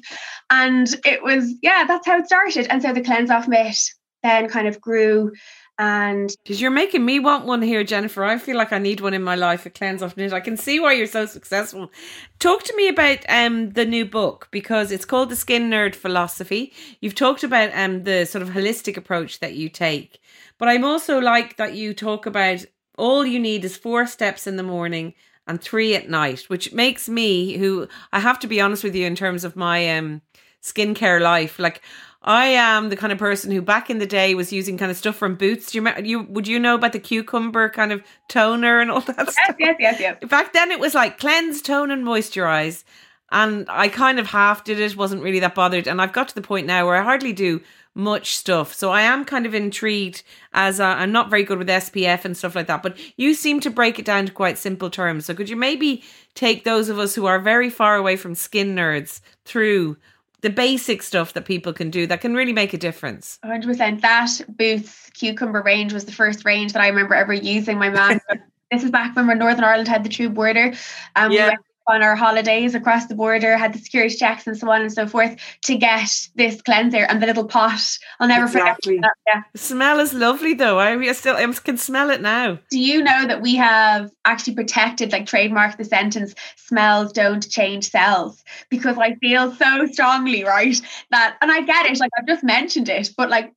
[0.48, 2.68] and it was yeah, that's how it started.
[2.70, 3.80] And so the cleanse off mitt
[4.22, 5.32] then kind of grew
[5.78, 8.24] and because you're making me want one here, Jennifer.
[8.24, 9.64] I feel like I need one in my life.
[9.64, 10.32] A cleanse off mitt.
[10.32, 11.90] I can see why you're so successful.
[12.40, 16.72] Talk to me about um the new book because it's called the Skin Nerd Philosophy.
[17.00, 20.18] You've talked about um the sort of holistic approach that you take,
[20.58, 22.64] but I'm also like that you talk about
[22.96, 25.14] all you need is four steps in the morning
[25.46, 29.06] and three at night, which makes me who I have to be honest with you
[29.06, 30.22] in terms of my um
[30.62, 31.58] skincare life.
[31.58, 31.82] Like
[32.22, 34.96] I am the kind of person who back in the day was using kind of
[34.96, 35.70] stuff from Boots.
[35.70, 39.16] Do you you would you know about the cucumber kind of toner and all that
[39.18, 39.56] yes, stuff?
[39.58, 40.24] Yes, yes, yes.
[40.28, 42.84] Back then it was like cleanse, tone, and moisturize.
[43.30, 45.86] And I kind of half did it, wasn't really that bothered.
[45.86, 47.60] And I've got to the point now where I hardly do
[47.94, 48.72] much stuff.
[48.72, 52.36] So I am kind of intrigued as i am not very good with SPF and
[52.36, 52.82] stuff like that.
[52.82, 55.26] But you seem to break it down to quite simple terms.
[55.26, 56.02] So could you maybe
[56.34, 59.98] take those of us who are very far away from skin nerds through
[60.40, 63.38] the basic stuff that people can do that can really make a difference.
[63.44, 64.00] 100%.
[64.00, 67.78] That Boots cucumber range was the first range that I remember ever using.
[67.78, 68.20] My man,
[68.70, 70.74] this is back when Northern Ireland had the true border.
[71.16, 71.50] Um, yeah.
[71.50, 71.56] We
[71.88, 75.06] on our holidays across the border, had the security checks and so on and so
[75.06, 77.80] forth to get this cleanser and the little pot.
[78.20, 78.96] I'll never exactly.
[78.96, 79.10] forget.
[79.26, 79.34] That.
[79.34, 79.42] Yeah.
[79.52, 80.78] The smell is lovely though.
[80.78, 82.58] I still I can smell it now.
[82.70, 87.90] Do you know that we have actually protected, like trademark the sentence, smells don't change
[87.90, 88.44] cells?
[88.68, 90.80] Because I feel so strongly, right?
[91.10, 93.52] That and I get it, like I've just mentioned it, but like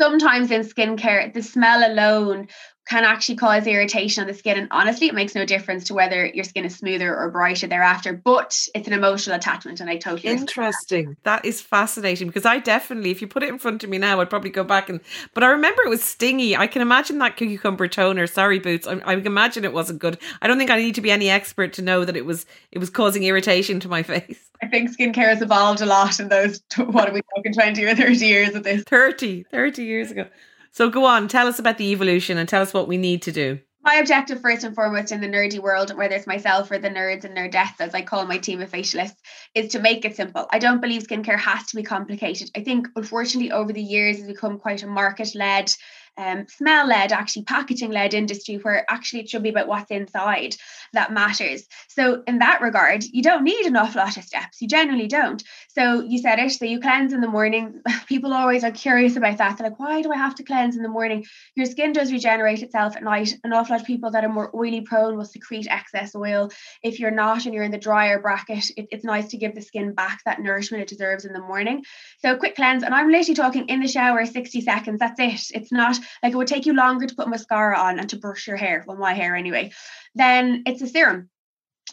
[0.00, 2.48] sometimes in skincare, the smell alone
[2.88, 4.58] can actually cause irritation on the skin.
[4.58, 8.12] And honestly, it makes no difference to whether your skin is smoother or brighter thereafter,
[8.12, 9.80] but it's an emotional attachment.
[9.80, 11.16] And I totally interesting.
[11.22, 11.42] That.
[11.42, 14.20] that is fascinating because I definitely, if you put it in front of me now,
[14.20, 15.00] I'd probably go back and,
[15.32, 16.56] but I remember it was stingy.
[16.56, 18.26] I can imagine that cucumber toner.
[18.26, 18.86] Sorry, Boots.
[18.86, 20.18] I, I imagine it wasn't good.
[20.40, 22.78] I don't think I need to be any expert to know that it was, it
[22.78, 24.50] was causing irritation to my face.
[24.60, 27.94] I think skincare has evolved a lot in those, what are we talking, 20 or
[27.94, 28.82] 30 years of this?
[28.84, 30.26] 30, 30 years ago.
[30.72, 33.32] So go on, tell us about the evolution and tell us what we need to
[33.32, 33.60] do.
[33.84, 37.24] My objective, first and foremost, in the nerdy world, whether it's myself or the nerds
[37.24, 39.16] and nerdettes, as I call my team of facialists,
[39.54, 40.46] is to make it simple.
[40.50, 42.50] I don't believe skincare has to be complicated.
[42.56, 45.74] I think, unfortunately, over the years, it's become quite a market led
[46.16, 50.56] um, smell led, actually packaging led industry where actually it should be about what's inside
[50.92, 51.66] that matters.
[51.88, 54.60] So, in that regard, you don't need an awful lot of steps.
[54.60, 55.42] You generally don't.
[55.68, 56.52] So, you said it.
[56.52, 57.80] So, you cleanse in the morning.
[58.06, 59.56] People always are curious about that.
[59.56, 61.24] They're like, why do I have to cleanse in the morning?
[61.56, 63.34] Your skin does regenerate itself at night.
[63.42, 66.50] An awful lot of people that are more oily prone will secrete excess oil.
[66.82, 69.62] If you're not and you're in the drier bracket, it, it's nice to give the
[69.62, 71.84] skin back that nourishment it deserves in the morning.
[72.18, 72.82] So, quick cleanse.
[72.82, 74.98] And I'm literally talking in the shower 60 seconds.
[74.98, 75.56] That's it.
[75.56, 78.46] It's not like it would take you longer to put mascara on and to brush
[78.46, 79.72] your hair, well, my hair anyway,
[80.14, 81.28] then it's a serum.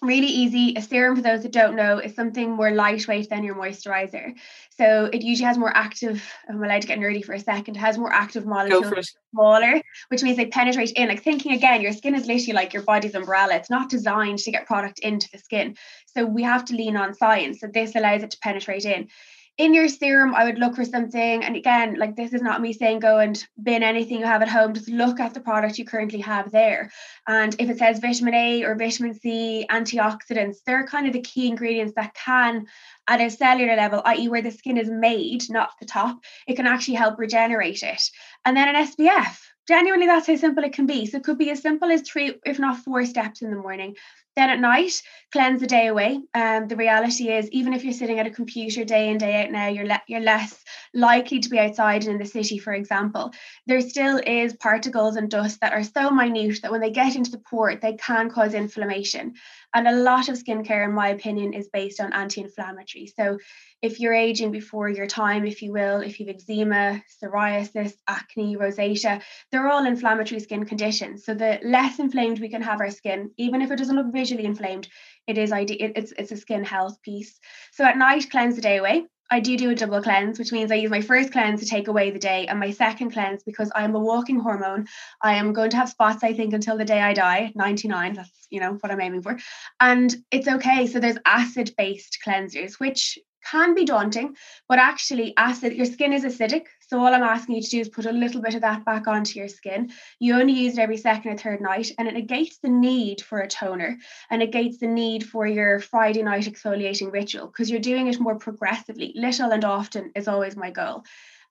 [0.01, 0.75] Really easy.
[0.77, 4.33] A serum, for those that don't know, is something more lightweight than your moisturizer.
[4.77, 7.75] So it usually has more active, oh, I'm allowed to get nerdy for a second,
[7.75, 11.09] it has more active molecules, smaller, which means they penetrate in.
[11.09, 13.55] Like thinking again, your skin is literally like your body's umbrella.
[13.55, 15.75] It's not designed to get product into the skin.
[16.05, 17.59] So we have to lean on science.
[17.59, 19.09] So this allows it to penetrate in
[19.59, 21.43] in your serum, I would look for something.
[21.43, 24.47] And again, like this is not me saying go and bin anything you have at
[24.47, 24.73] home.
[24.73, 26.89] Just look at the product you currently have there.
[27.27, 31.49] And if it says vitamin A or vitamin C, antioxidants, they're kind of the key
[31.49, 32.67] ingredients that can,
[33.09, 36.65] at a cellular level, i.e., where the skin is made, not the top, it can
[36.65, 38.01] actually help regenerate it.
[38.45, 39.39] And then an SPF.
[39.67, 41.05] Genuinely, that's how simple it can be.
[41.05, 43.95] So it could be as simple as three, if not four steps in the morning.
[44.39, 45.01] Then at night,
[45.33, 46.21] cleanse the day away.
[46.33, 49.51] Um, the reality is, even if you're sitting at a computer day in day out
[49.51, 53.33] now, you're le- you're less likely to be outside and in the city, for example.
[53.67, 57.31] There still is particles and dust that are so minute that when they get into
[57.31, 59.33] the port, they can cause inflammation.
[59.73, 63.07] And a lot of skincare, in my opinion, is based on anti-inflammatory.
[63.15, 63.37] So
[63.81, 69.21] if you're aging before your time, if you will, if you've eczema, psoriasis, acne, rosacea,
[69.51, 71.23] they're all inflammatory skin conditions.
[71.23, 74.45] So the less inflamed we can have our skin, even if it doesn't look visually
[74.45, 74.87] inflamed,
[75.27, 75.91] it is ideal.
[75.95, 77.39] It's it's a skin health piece.
[77.71, 79.05] So at night, cleanse the day away.
[79.31, 81.87] I do do a double cleanse, which means I use my first cleanse to take
[81.87, 84.87] away the day, and my second cleanse because I'm a walking hormone.
[85.21, 87.51] I am going to have spots, I think, until the day I die.
[87.55, 89.37] 99, that's you know what I'm aiming for,
[89.79, 90.87] and it's okay.
[90.87, 94.35] So there's acid-based cleansers, which can be daunting,
[94.67, 96.65] but actually, acid, your skin is acidic.
[96.87, 99.07] So, all I'm asking you to do is put a little bit of that back
[99.07, 99.91] onto your skin.
[100.19, 103.39] You only use it every second or third night, and it negates the need for
[103.39, 103.97] a toner
[104.29, 108.35] and negates the need for your Friday night exfoliating ritual because you're doing it more
[108.35, 109.13] progressively.
[109.15, 111.03] Little and often is always my goal.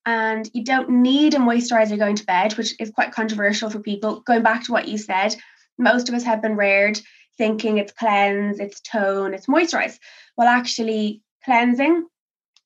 [0.06, 4.20] And you don't need a moisturizer going to bed, which is quite controversial for people.
[4.20, 5.36] Going back to what you said,
[5.76, 7.00] most of us have been reared
[7.36, 9.98] thinking it's cleanse, it's tone, it's moisturize.
[10.36, 12.06] Well, actually, cleansing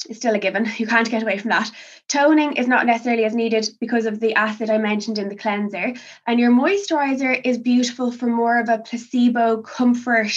[0.07, 0.69] is still a given.
[0.77, 1.71] You can't get away from that.
[2.09, 5.95] Toning is not necessarily as needed because of the acid I mentioned in the cleanser.
[6.27, 10.33] And your moisturizer is beautiful for more of a placebo comfort,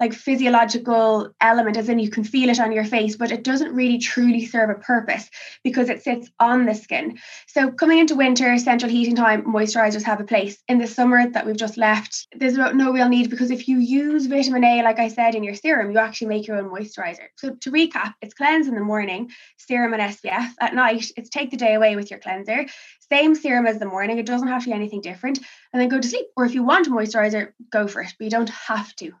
[0.00, 3.74] like physiological element, as in you can feel it on your face, but it doesn't
[3.74, 5.28] really truly serve a purpose
[5.62, 7.18] because it sits on the skin.
[7.46, 10.58] So coming into winter, central heating time, moisturizers have a place.
[10.68, 14.26] In the summer that we've just left, there's no real need because if you use
[14.26, 17.26] vitamin A, like I said, in your serum, you actually make your own moisturizer.
[17.36, 19.09] So to recap, it's cleanse in the morning,
[19.56, 20.50] serum and SPF.
[20.60, 22.66] At night, it's take the day away with your cleanser.
[23.10, 24.18] Same serum as the morning.
[24.18, 25.38] It doesn't have to be anything different.
[25.72, 26.26] And then go to sleep.
[26.36, 29.12] Or if you want a moisturizer, go for it, but you don't have to.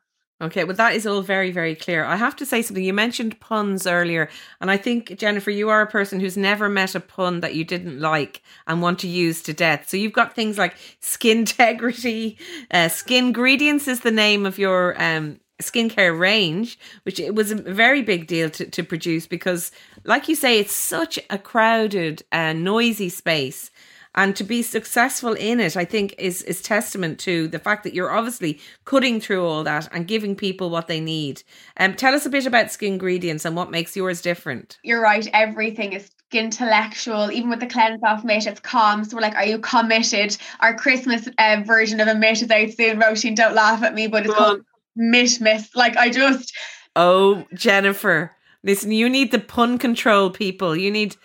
[0.42, 2.02] Okay, well, that is all very, very clear.
[2.02, 2.82] I have to say something.
[2.82, 6.94] You mentioned puns earlier, and I think, Jennifer, you are a person who's never met
[6.94, 9.90] a pun that you didn't like and want to use to death.
[9.90, 12.38] So you've got things like skin integrity,
[12.70, 18.02] uh, Skingredients is the name of your um, skincare range, which it was a very
[18.02, 19.72] big deal to, to produce because,
[20.04, 23.70] like you say, it's such a crowded and uh, noisy space.
[24.14, 27.94] And to be successful in it i think is is testament to the fact that
[27.94, 31.42] you're obviously cutting through all that and giving people what they need.
[31.76, 34.78] Um tell us a bit about Skingredients and what makes yours different.
[34.82, 35.28] You're right.
[35.32, 39.04] Everything is intellectual even with the cleanse off mitt it's calm.
[39.04, 40.36] So we're like are you committed?
[40.58, 42.98] Our christmas uh, version of a mitt is out soon.
[42.98, 46.54] Roisin don't laugh at me but it's called mitt miss miss, like i just
[46.96, 51.16] oh jennifer listen you need the pun control people you need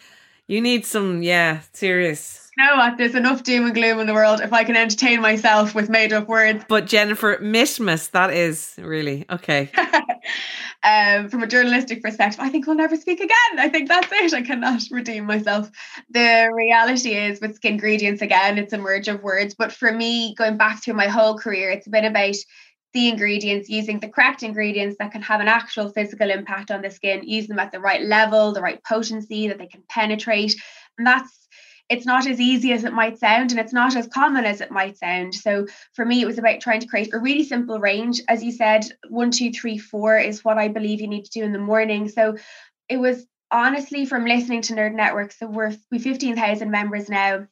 [0.47, 2.97] you need some yeah serious know what?
[2.97, 6.13] There's enough doom and gloom in the world if I can entertain myself with made
[6.13, 6.63] up words.
[6.67, 9.69] But Jennifer, Mishmas, that is really okay.
[10.83, 13.59] um, from a journalistic perspective, I think we'll never speak again.
[13.59, 14.33] I think that's it.
[14.33, 15.69] I cannot redeem myself.
[16.09, 19.53] The reality is with Skingredients, again, it's a merge of words.
[19.53, 22.35] But for me, going back through my whole career, it's a bit about
[22.95, 26.89] the ingredients, using the correct ingredients that can have an actual physical impact on the
[26.89, 30.55] skin, use them at the right level, the right potency that they can penetrate.
[30.97, 31.47] And that's
[31.89, 34.71] it's not as easy as it might sound and it's not as common as it
[34.71, 35.35] might sound.
[35.35, 38.21] So for me, it was about trying to create a really simple range.
[38.27, 41.43] As you said, one, two, three, four is what I believe you need to do
[41.43, 42.07] in the morning.
[42.07, 42.37] So
[42.89, 45.33] it was honestly from listening to Nerd Network.
[45.33, 47.45] So we're we 15,000 members now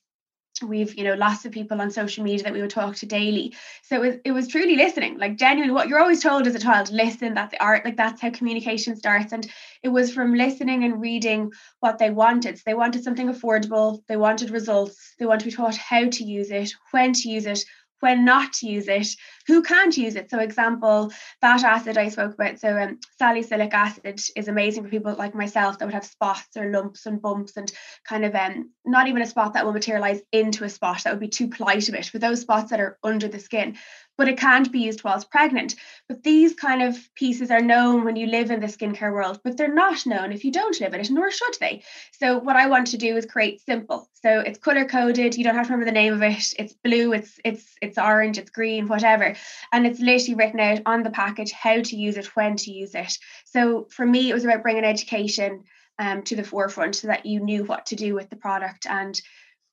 [0.62, 3.56] we've you know lots of people on social media that we would talk to daily.
[3.82, 6.60] So it was, it was truly listening like genuinely what you're always told as a
[6.60, 9.34] child listen that's the art like that's how communication starts.
[9.34, 9.50] And
[9.82, 12.58] it was from listening and reading what they wanted.
[12.58, 16.24] So they wanted something affordable they wanted results they want to be taught how to
[16.24, 17.66] use it when to use it
[18.04, 19.08] when not to use it,
[19.48, 20.30] who can't use it.
[20.30, 21.10] So, example,
[21.42, 22.60] that acid I spoke about.
[22.60, 26.70] So, um, salicylic acid is amazing for people like myself that would have spots or
[26.70, 27.72] lumps and bumps and
[28.06, 31.04] kind of um, not even a spot that will materialize into a spot.
[31.06, 32.06] That would be too polite of it.
[32.06, 33.78] For those spots that are under the skin,
[34.18, 35.76] but it can't be used whilst pregnant.
[36.08, 39.58] But these kind of pieces are known when you live in the skincare world, but
[39.58, 41.84] they're not known if you don't live in it, nor should they.
[42.12, 44.10] So what I want to do is create simple.
[44.22, 45.36] So it's color coded.
[45.36, 46.54] You don't have to remember the name of it.
[46.58, 47.14] It's blue.
[47.14, 48.38] It's it's it's orange.
[48.38, 48.88] It's green.
[48.88, 49.36] Whatever.
[49.72, 52.96] And it's literally written out on the package how to use it, when to use
[52.96, 53.18] it.
[53.46, 55.64] So for me, it was about bringing education
[56.00, 59.20] um, to the forefront so that you knew what to do with the product and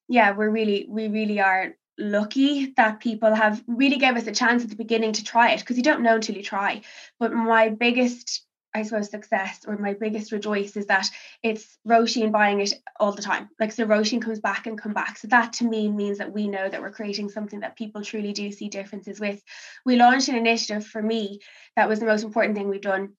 [0.09, 4.62] yeah we're really we really are lucky that people have really gave us a chance
[4.62, 6.82] at the beginning to try it because you don't know until you try.
[7.18, 11.08] But my biggest, I suppose, success or my biggest rejoice is that
[11.42, 13.50] it's Roisin buying it all the time.
[13.58, 15.18] Like so Roisin comes back and come back.
[15.18, 18.32] So that to me means that we know that we're creating something that people truly
[18.32, 19.42] do see differences with.
[19.84, 21.40] We launched an initiative for me
[21.76, 23.14] that was the most important thing we've done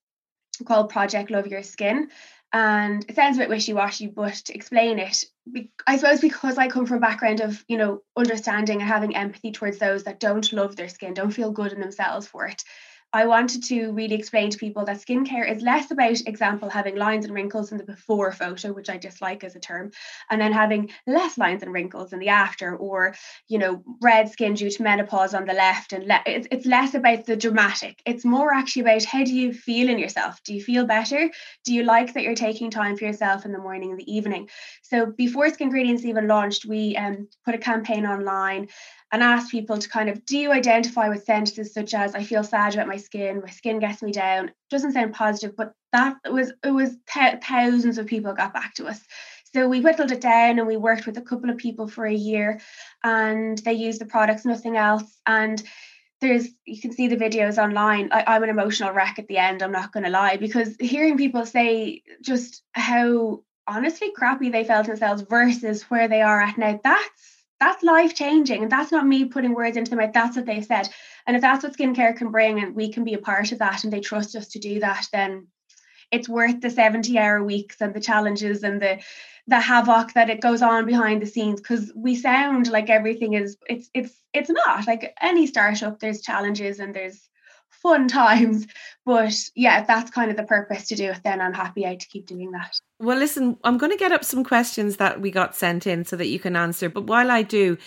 [0.65, 2.09] called Project Love Your Skin
[2.53, 5.23] and it sounds a bit wishy-washy but to explain it
[5.87, 9.51] i suppose because i come from a background of you know understanding and having empathy
[9.51, 12.63] towards those that don't love their skin don't feel good in themselves for it
[13.13, 17.25] I wanted to really explain to people that skincare is less about, example, having lines
[17.25, 19.91] and wrinkles in the before photo, which I dislike as a term,
[20.29, 23.13] and then having less lines and wrinkles in the after, or
[23.47, 26.93] you know, red skin due to menopause on the left, and le- it's, it's less
[26.93, 28.01] about the dramatic.
[28.05, 30.41] It's more actually about how do you feel in yourself?
[30.43, 31.29] Do you feel better?
[31.65, 34.49] Do you like that you're taking time for yourself in the morning and the evening?
[34.83, 38.69] So before Skingredients even launched, we um, put a campaign online
[39.11, 42.43] and ask people to kind of do you identify with sentences such as I feel
[42.43, 44.51] sad about my skin, my skin gets me down.
[44.69, 48.87] Doesn't sound positive, but that was it was th- thousands of people got back to
[48.87, 49.01] us.
[49.53, 52.13] So we whittled it down and we worked with a couple of people for a
[52.13, 52.61] year
[53.03, 55.19] and they used the products, nothing else.
[55.25, 55.61] And
[56.21, 58.09] there's you can see the videos online.
[58.13, 61.45] I, am an emotional wreck at the end, I'm not gonna lie, because hearing people
[61.45, 67.40] say just how honestly crappy they felt themselves versus where they are at now, that's
[67.61, 68.63] that's life changing.
[68.63, 70.13] And that's not me putting words into their mouth.
[70.13, 70.89] That's what they said.
[71.27, 73.83] And if that's what skincare can bring and we can be a part of that
[73.83, 75.47] and they trust us to do that, then
[76.11, 78.99] it's worth the 70 hour weeks and the challenges and the
[79.47, 83.57] the havoc that it goes on behind the scenes because we sound like everything is
[83.67, 87.27] it's it's it's not like any startup there's challenges and there's
[87.81, 88.67] fun times.
[89.05, 91.95] But yeah, if that's kind of the purpose to do it, then I'm happy I
[91.95, 92.79] to keep doing that.
[92.99, 96.15] Well, listen, I'm going to get up some questions that we got sent in so
[96.15, 96.89] that you can answer.
[96.89, 97.77] But while I do,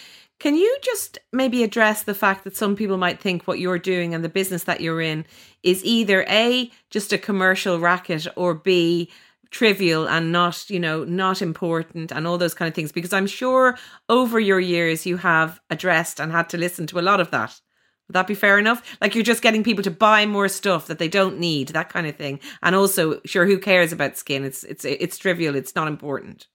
[0.41, 4.15] can you just maybe address the fact that some people might think what you're doing
[4.15, 5.25] and the business that you're in
[5.63, 9.11] is either A, just a commercial racket, or B,
[9.51, 12.91] trivial and not, you know, not important and all those kind of things?
[12.91, 13.79] Because I'm sure
[14.09, 17.61] over your years you have addressed and had to listen to a lot of that.
[18.09, 18.97] Would that be fair enough?
[19.01, 22.07] Like you're just getting people to buy more stuff that they don't need, that kind
[22.07, 22.39] of thing.
[22.63, 24.45] And also, sure, who cares about skin?
[24.45, 25.55] It's it's it's trivial.
[25.55, 26.47] It's not important.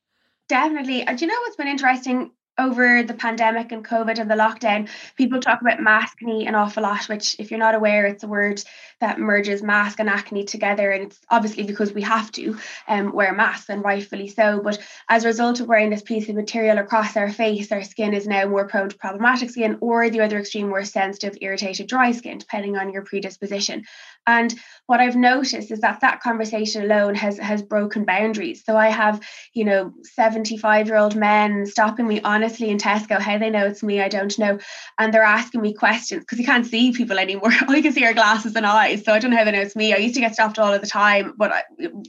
[0.47, 1.03] Definitely.
[1.03, 2.31] Uh, and you know what's been interesting?
[2.59, 7.05] Over the pandemic and COVID and the lockdown, people talk about maskne an awful lot,
[7.05, 8.61] which, if you're not aware, it's a word
[8.99, 10.91] that merges mask and acne together.
[10.91, 12.57] And it's obviously because we have to
[12.87, 14.61] um, wear masks, and rightfully so.
[14.61, 18.13] But as a result of wearing this piece of material across our face, our skin
[18.13, 22.11] is now more prone to problematic skin, or the other extreme, more sensitive, irritated, dry
[22.11, 23.85] skin, depending on your predisposition.
[24.27, 24.53] And
[24.85, 28.63] what I've noticed is that that conversation alone has has broken boundaries.
[28.63, 29.21] So I have,
[29.53, 33.19] you know, 75 year old men stopping me honestly in Tesco.
[33.19, 34.59] How they know it's me, I don't know.
[34.97, 37.51] And they're asking me questions because you can't see people anymore.
[37.67, 39.03] All you can see are glasses and eyes.
[39.03, 39.93] So I don't know how they know it's me.
[39.93, 41.63] I used to get stopped all of the time, but I,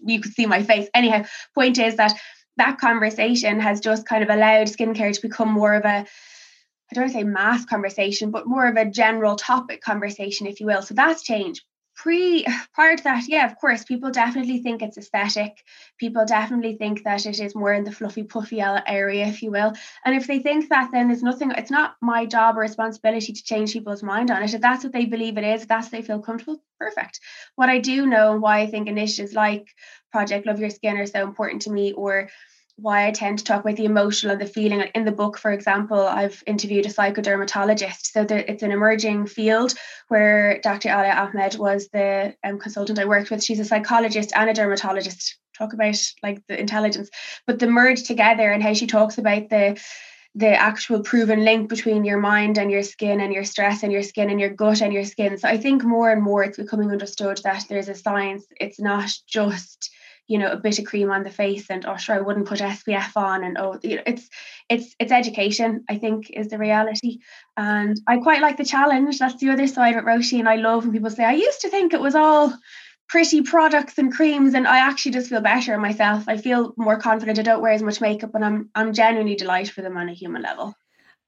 [0.05, 0.89] you could see my face.
[0.95, 2.13] Anyhow, point is that
[2.57, 6.07] that conversation has just kind of allowed skincare to become more of a
[6.91, 10.59] I don't want to say mass conversation, but more of a general topic conversation, if
[10.59, 10.83] you will.
[10.83, 11.63] So that's changed
[12.03, 15.63] pre prior to that yeah of course people definitely think it's aesthetic.
[15.99, 19.73] People definitely think that it is more in the fluffy puffy area if you will.
[20.05, 23.43] And if they think that then there's nothing it's not my job or responsibility to
[23.43, 24.55] change people's mind on it.
[24.55, 27.21] If that's what they believe it is if that's they feel comfortable perfect.
[27.57, 29.67] What i do know and why i think initiatives like
[30.13, 32.31] project love your skin are so important to me or
[32.81, 34.81] why I tend to talk about the emotional and the feeling.
[34.95, 38.13] In the book, for example, I've interviewed a psychodermatologist.
[38.13, 39.75] So there, it's an emerging field
[40.09, 40.89] where Dr.
[40.89, 43.45] Alia Ahmed was the um, consultant I worked with.
[43.45, 45.37] She's a psychologist and a dermatologist.
[45.57, 47.11] Talk about like the intelligence,
[47.47, 49.81] but the merge together and how she talks about the
[50.35, 54.03] the actual proven link between your mind and your skin and your stress and your
[54.03, 55.37] skin and your gut and your skin.
[55.37, 58.47] So I think more and more it's becoming understood that there's a science.
[58.61, 59.91] It's not just
[60.31, 62.61] you know a bit of cream on the face and oh sure I wouldn't put
[62.61, 64.29] SPF on and oh you know it's
[64.69, 67.19] it's it's education I think is the reality.
[67.57, 69.19] And I quite like the challenge.
[69.19, 71.63] That's the other side of it, Roisin and I love when people say I used
[71.63, 72.57] to think it was all
[73.09, 76.29] pretty products and creams and I actually just feel better myself.
[76.29, 77.41] I feel more confident.
[77.41, 80.15] I don't wear as much makeup and I'm I'm genuinely delighted for them on a
[80.15, 80.77] human level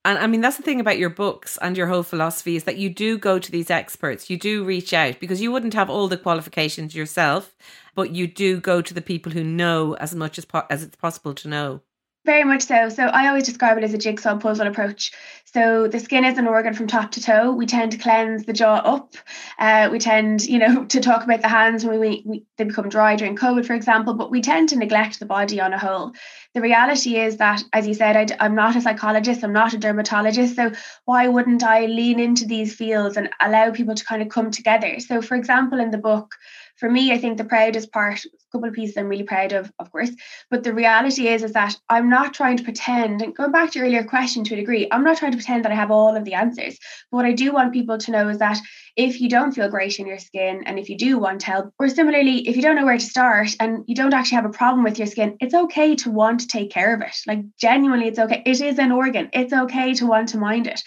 [0.04, 2.76] and I mean, that's the thing about your books and your whole philosophy is that
[2.76, 6.08] you do go to these experts, you do reach out because you wouldn't have all
[6.08, 7.54] the qualifications yourself,
[7.94, 10.96] but you do go to the people who know as much as, po- as it's
[10.96, 11.80] possible to know.
[12.24, 12.88] Very much so.
[12.88, 15.10] So I always describe it as a jigsaw puzzle approach.
[15.44, 17.50] So the skin is an organ from top to toe.
[17.52, 19.16] We tend to cleanse the jaw up.
[19.58, 22.88] Uh, we tend, you know, to talk about the hands when we, we they become
[22.88, 24.14] dry during COVID, for example.
[24.14, 26.12] But we tend to neglect the body on a whole.
[26.54, 29.42] The reality is that, as you said, I, I'm not a psychologist.
[29.42, 30.54] I'm not a dermatologist.
[30.54, 30.70] So
[31.04, 35.00] why wouldn't I lean into these fields and allow people to kind of come together?
[35.00, 36.36] So, for example, in the book,
[36.76, 39.72] for me, I think the proudest part, a couple of pieces I'm really proud of,
[39.78, 40.10] of course,
[40.50, 43.78] but the reality is, is that I'm not trying to pretend, and going back to
[43.78, 46.16] your earlier question to a degree, I'm not trying to pretend that I have all
[46.16, 46.78] of the answers.
[47.10, 48.58] But what I do want people to know is that
[48.96, 51.88] if you don't feel great in your skin and if you do want help, or
[51.88, 54.84] similarly, if you don't know where to start and you don't actually have a problem
[54.84, 57.16] with your skin, it's okay to want to take care of it.
[57.26, 58.42] Like genuinely, it's okay.
[58.44, 59.30] It is an organ.
[59.32, 60.82] It's okay to want to mind it.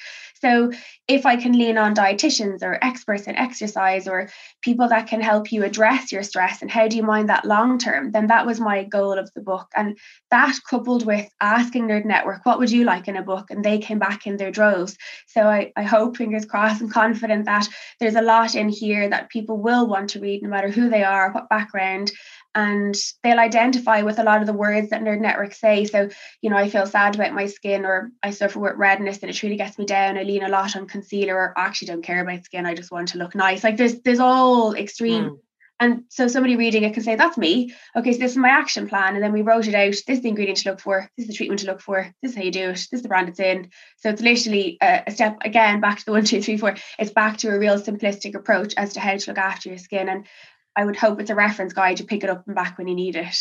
[0.46, 0.72] So
[1.08, 4.30] if I can lean on dietitians or experts in exercise or
[4.62, 7.80] people that can help you address your stress and how do you mind that long
[7.80, 9.68] term, then that was my goal of the book.
[9.76, 9.98] And
[10.30, 13.50] that coupled with asking Nerd Network, what would you like in a book?
[13.50, 14.96] And they came back in their droves.
[15.26, 17.68] So I, I hope, fingers crossed, and confident that
[18.00, 21.04] there's a lot in here that people will want to read, no matter who they
[21.04, 22.12] are, what background,
[22.56, 25.84] and they'll identify with a lot of the words that Nerd Network say.
[25.84, 26.10] So,
[26.42, 29.34] you know, I feel sad about my skin or I suffer with redness and it
[29.34, 30.18] truly gets me down.
[30.18, 32.66] I lean a lot on concealer or I actually don't care about skin.
[32.66, 33.64] I just want to look nice.
[33.64, 35.26] Like there's there's all extreme.
[35.26, 35.40] Mm.
[35.78, 37.76] And so somebody reading it can say, that's me.
[37.98, 39.16] Okay, so this is my action plan.
[39.16, 39.92] And then we wrote it out.
[39.92, 41.10] This is the ingredient to look for.
[41.18, 42.14] This is the treatment to look for.
[42.22, 42.76] This is how you do it.
[42.76, 43.72] This is the brand it's in.
[43.98, 46.78] So it's literally a, a step again back to the one, two, three, four.
[46.98, 50.08] It's back to a real simplistic approach as to how to look after your skin.
[50.08, 50.26] And
[50.76, 52.96] I would hope it's a reference guide to pick it up and back when you
[52.96, 53.38] need it.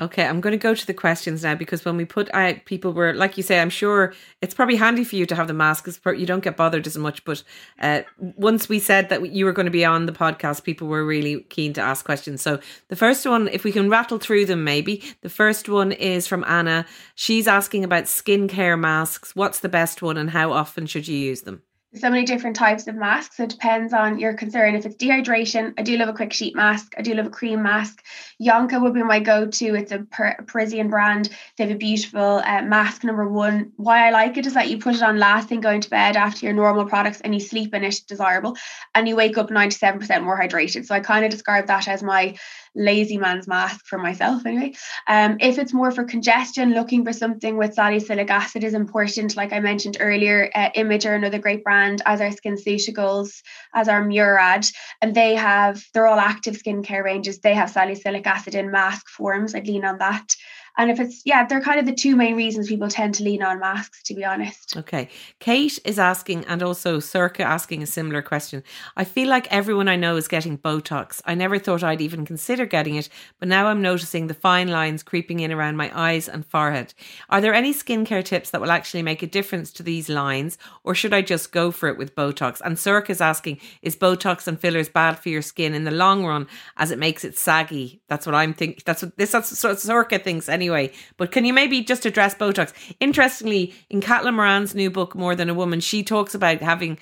[0.00, 2.92] Okay, I'm going to go to the questions now because when we put out, people
[2.92, 3.58] were like you say.
[3.58, 6.56] I'm sure it's probably handy for you to have the mask because you don't get
[6.56, 7.24] bothered as much.
[7.24, 7.42] But
[7.80, 11.04] uh, once we said that you were going to be on the podcast, people were
[11.04, 12.42] really keen to ask questions.
[12.42, 16.28] So the first one, if we can rattle through them, maybe the first one is
[16.28, 16.86] from Anna.
[17.16, 19.34] She's asking about skincare masks.
[19.34, 21.62] What's the best one, and how often should you use them?
[21.94, 23.40] So many different types of masks.
[23.40, 24.74] It depends on your concern.
[24.74, 26.92] If it's dehydration, I do love a quick sheet mask.
[26.98, 28.04] I do love a cream mask.
[28.38, 29.74] Yon-Ka would be my go-to.
[29.74, 30.06] It's a
[30.46, 31.30] Parisian brand.
[31.56, 33.04] They have a beautiful uh, mask.
[33.04, 35.80] Number one, why I like it is that you put it on last thing going
[35.80, 38.58] to bed after your normal products, and you sleep in it desirable,
[38.94, 40.84] and you wake up ninety-seven percent more hydrated.
[40.84, 42.36] So I kind of describe that as my
[42.74, 44.74] lazy man's mask for myself anyway.
[45.06, 49.36] Um, if it's more for congestion, looking for something with salicylic acid is important.
[49.36, 53.42] Like I mentioned earlier, uh, Imager, another great brand, as our SkinCeuticals,
[53.74, 54.66] as our Murad,
[55.00, 57.40] and they have, they're all active skincare ranges.
[57.40, 59.54] They have salicylic acid in mask forms.
[59.54, 60.34] I'd lean on that.
[60.78, 63.42] And if it's, yeah, they're kind of the two main reasons people tend to lean
[63.42, 64.76] on masks, to be honest.
[64.76, 65.08] Okay.
[65.40, 68.62] Kate is asking, and also Sorcha asking a similar question.
[68.96, 71.20] I feel like everyone I know is getting Botox.
[71.24, 73.08] I never thought I'd even consider getting it,
[73.40, 76.94] but now I'm noticing the fine lines creeping in around my eyes and forehead.
[77.28, 80.94] Are there any skincare tips that will actually make a difference to these lines, or
[80.94, 82.60] should I just go for it with Botox?
[82.64, 86.24] And Sorcha is asking, is Botox and fillers bad for your skin in the long
[86.24, 88.00] run as it makes it saggy?
[88.06, 88.80] That's what I'm thinking.
[88.86, 90.92] That's what this, that's what Sorcha thinks anyway anyway.
[91.16, 92.72] But can you maybe just address Botox?
[93.00, 96.98] Interestingly, in Caitlin Moran's new book, More Than a Woman, she talks about having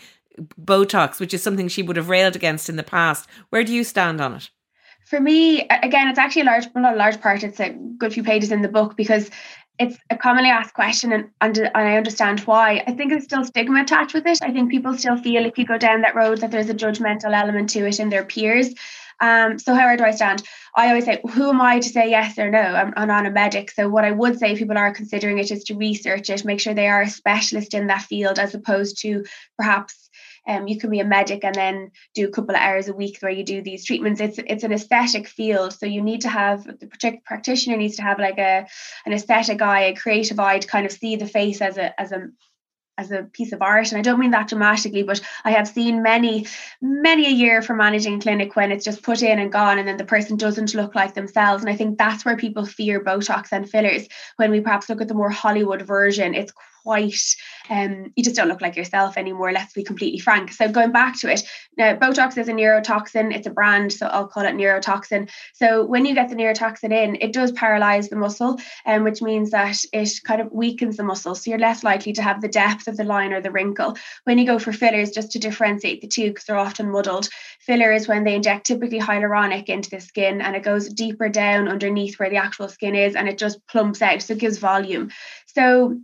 [0.60, 3.28] Botox, which is something she would have railed against in the past.
[3.50, 4.50] Where do you stand on it?
[5.06, 7.44] For me, again, it's actually a large, not a large part.
[7.44, 9.30] It's a good few pages in the book because
[9.78, 12.82] it's a commonly asked question and, and, and I understand why.
[12.86, 14.38] I think there's still stigma attached with it.
[14.42, 17.32] I think people still feel if you go down that road that there's a judgmental
[17.32, 18.74] element to it in their peers.
[19.20, 20.42] Um, so how do I stand?
[20.74, 22.60] I always say, who am I to say yes or no?
[22.60, 23.70] I'm, I'm not a medic.
[23.70, 26.60] So what I would say, if people are considering it, is to research it, make
[26.60, 29.24] sure they are a specialist in that field, as opposed to
[29.56, 30.06] perhaps
[30.46, 33.18] um, you can be a medic and then do a couple of hours a week
[33.20, 34.20] where you do these treatments.
[34.20, 38.18] It's it's an aesthetic field, so you need to have the practitioner needs to have
[38.18, 38.66] like a
[39.04, 42.12] an aesthetic eye, a creative eye to kind of see the face as a as
[42.12, 42.28] a
[42.98, 46.02] as a piece of art and i don't mean that dramatically but i have seen
[46.02, 46.46] many
[46.80, 49.96] many a year for managing clinic when it's just put in and gone and then
[49.96, 53.68] the person doesn't look like themselves and i think that's where people fear botox and
[53.68, 56.34] fillers when we perhaps look at the more hollywood version.
[56.34, 56.52] It's
[56.86, 57.24] quite
[57.68, 60.52] um you just don't look like yourself anymore let's be completely frank.
[60.52, 61.42] So going back to it
[61.76, 65.28] now botox is a neurotoxin it's a brand so i'll call it neurotoxin.
[65.60, 68.52] So when you get the neurotoxin in it does paralyze the muscle
[68.86, 72.22] um, which means that it kind of weakens the muscle so you're less likely to
[72.22, 73.96] have the depth of the line or the wrinkle.
[74.24, 77.28] When you go for fillers just to differentiate the two because they're often muddled
[77.66, 81.68] filler is when they inject typically hyaluronic into the skin and it goes deeper down
[81.68, 85.10] underneath where the actual skin is and it just plumps out so it gives volume.
[85.46, 85.98] So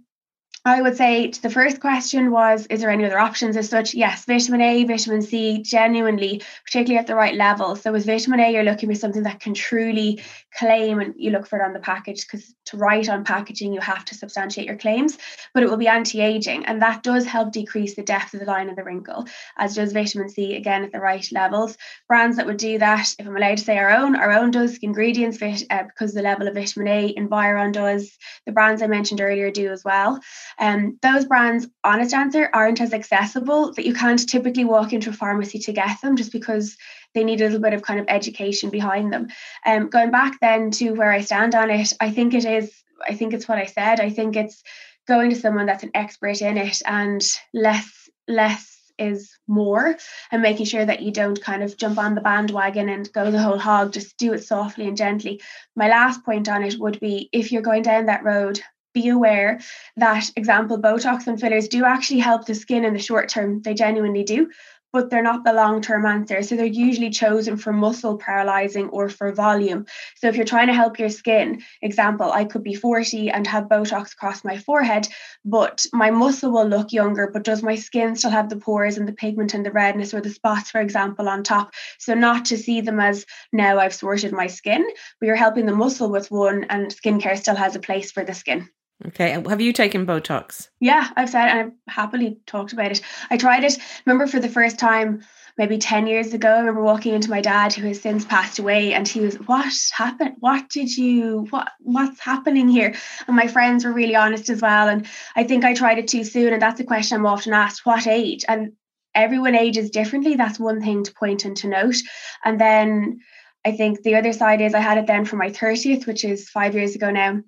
[0.64, 3.94] I would say the first question was Is there any other options as such?
[3.94, 7.74] Yes, vitamin A, vitamin C, genuinely, particularly at the right level.
[7.74, 10.22] So, with vitamin A, you're looking for something that can truly
[10.56, 13.80] claim, and you look for it on the package because to write on packaging, you
[13.80, 15.18] have to substantiate your claims,
[15.52, 16.64] but it will be anti aging.
[16.66, 19.26] And that does help decrease the depth of the line of the wrinkle,
[19.58, 21.76] as does vitamin C, again, at the right levels.
[22.06, 24.78] Brands that would do that, if I'm allowed to say our own, our own does
[24.78, 29.50] ingredients uh, because the level of vitamin A, Environ does, the brands I mentioned earlier
[29.50, 30.20] do as well.
[30.58, 35.14] Um, those brands, honest answer, aren't as accessible that you can't typically walk into a
[35.14, 36.76] pharmacy to get them just because
[37.14, 39.28] they need a little bit of kind of education behind them.
[39.66, 42.72] Um, going back then to where I stand on it, I think it is,
[43.06, 44.00] I think it's what I said.
[44.00, 44.62] I think it's
[45.06, 47.22] going to someone that's an expert in it and
[47.52, 49.96] less, less is more
[50.30, 53.42] and making sure that you don't kind of jump on the bandwagon and go the
[53.42, 55.40] whole hog just do it softly and gently
[55.74, 58.60] my last point on it would be if you're going down that road
[58.92, 59.60] be aware
[59.96, 63.74] that example botox and fillers do actually help the skin in the short term they
[63.74, 64.48] genuinely do
[64.92, 66.42] but they're not the long term answer.
[66.42, 69.86] So they're usually chosen for muscle paralyzing or for volume.
[70.16, 73.64] So if you're trying to help your skin, example, I could be 40 and have
[73.64, 75.08] Botox across my forehead,
[75.44, 79.08] but my muscle will look younger, but does my skin still have the pores and
[79.08, 81.72] the pigment and the redness or the spots, for example, on top?
[81.98, 84.86] So not to see them as now I've sorted my skin,
[85.18, 88.34] but you're helping the muscle with one, and skincare still has a place for the
[88.34, 88.68] skin.
[89.08, 89.30] Okay.
[89.48, 90.68] Have you taken Botox?
[90.80, 93.00] Yeah, I've said and I've happily talked about it.
[93.30, 95.22] I tried it, remember for the first time
[95.58, 96.48] maybe 10 years ago.
[96.48, 99.72] I remember walking into my dad who has since passed away and he was, What
[99.92, 100.36] happened?
[100.38, 102.94] What did you what what's happening here?
[103.26, 104.88] And my friends were really honest as well.
[104.88, 106.52] And I think I tried it too soon.
[106.52, 108.44] And that's a question I'm often asked, what age?
[108.48, 108.72] And
[109.14, 110.36] everyone ages differently.
[110.36, 111.96] That's one thing to point and to note.
[112.44, 113.20] And then
[113.64, 116.48] I think the other side is I had it then for my 30th, which is
[116.48, 117.42] five years ago now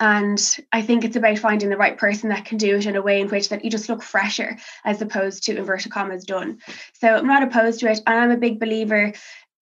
[0.00, 3.02] and i think it's about finding the right person that can do it in a
[3.02, 6.58] way in which that you just look fresher as opposed to inverted commas done.
[6.94, 8.00] So i'm not opposed to it.
[8.06, 9.12] And i'm a big believer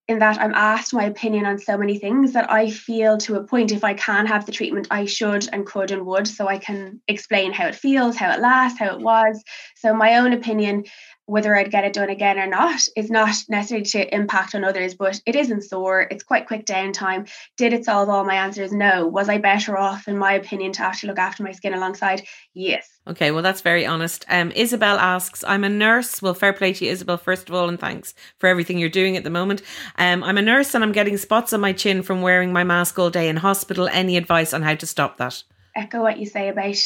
[0.09, 3.45] in that i'm asked my opinion on so many things that i feel to a
[3.45, 6.27] point if i can have the treatment i should and could and would.
[6.27, 9.43] So i can explain how it feels how it lasts how it was.
[9.77, 10.85] So my own opinion
[11.31, 14.95] whether I'd get it done again or not is not necessarily to impact on others,
[14.95, 16.09] but it isn't sore.
[16.11, 17.31] It's quite quick downtime.
[17.57, 18.73] Did it solve all my answers?
[18.73, 19.07] No.
[19.07, 22.23] Was I better off, in my opinion, to actually look after my skin alongside?
[22.53, 22.89] Yes.
[23.07, 24.25] Okay, well, that's very honest.
[24.29, 26.21] Um, Isabel asks, I'm a nurse.
[26.21, 29.17] Well, fair play to you, Isabel, first of all, and thanks for everything you're doing
[29.17, 29.63] at the moment.
[29.99, 32.99] Um, I'm a nurse and I'm getting spots on my chin from wearing my mask
[32.99, 33.89] all day in hospital.
[33.89, 35.45] Any advice on how to stop that?
[35.77, 36.77] Echo what you say about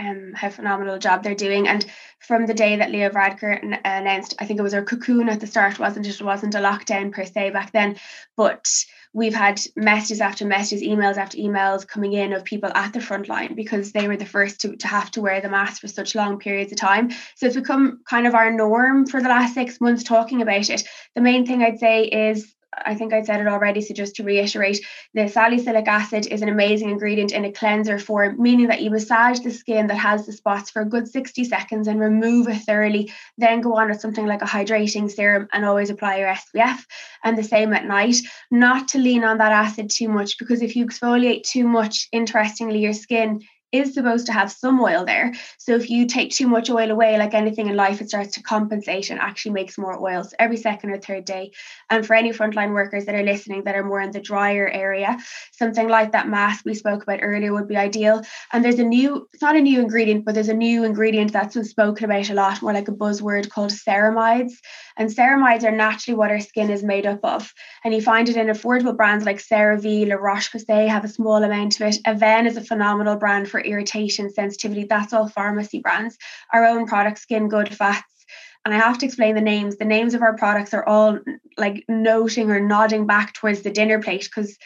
[0.00, 1.68] um, how phenomenal a job they're doing.
[1.68, 1.84] And
[2.18, 5.46] from the day that Leo Varadkar announced, I think it was our cocoon at the
[5.46, 6.20] start, wasn't it?
[6.20, 7.96] It wasn't a lockdown per se back then,
[8.36, 8.68] but
[9.12, 13.28] we've had messages after messages, emails after emails coming in of people at the front
[13.28, 16.14] line because they were the first to, to have to wear the mask for such
[16.14, 17.10] long periods of time.
[17.36, 20.84] So it's become kind of our norm for the last six months talking about it.
[21.14, 24.24] The main thing I'd say is I think I said it already, so just to
[24.24, 28.90] reiterate, the salicylic acid is an amazing ingredient in a cleanser form, meaning that you
[28.90, 32.62] massage the skin that has the spots for a good 60 seconds and remove it
[32.62, 36.84] thoroughly, then go on with something like a hydrating serum and always apply your SPF.
[37.24, 38.16] And the same at night,
[38.50, 42.80] not to lean on that acid too much because if you exfoliate too much, interestingly,
[42.80, 43.40] your skin
[43.72, 45.32] is supposed to have some oil there.
[45.58, 48.42] So if you take too much oil away, like anything in life, it starts to
[48.42, 50.24] compensate and actually makes more oil.
[50.24, 51.52] So every second or third day.
[51.88, 55.18] And for any frontline workers that are listening that are more in the drier area,
[55.52, 58.22] something like that mask we spoke about earlier would be ideal.
[58.52, 61.54] And there's a new, it's not a new ingredient, but there's a new ingredient that's
[61.54, 64.52] been spoken about a lot, more like a buzzword called ceramides.
[64.96, 67.52] And ceramides are naturally what our skin is made up of.
[67.84, 71.80] And you find it in affordable brands like CeraVe, La Roche-Posay have a small amount
[71.80, 72.02] of it.
[72.04, 74.84] Avène is a phenomenal brand for irritation, sensitivity.
[74.84, 76.16] That's all pharmacy brands.
[76.52, 78.26] Our own product, Skin Good Fats,
[78.64, 79.76] and I have to explain the names.
[79.76, 81.18] The names of our products are all
[81.56, 84.56] like noting or nodding back towards the dinner plate because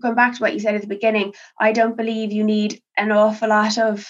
[0.00, 3.12] going back to what you said at the beginning, I don't believe you need an
[3.12, 4.06] awful lot of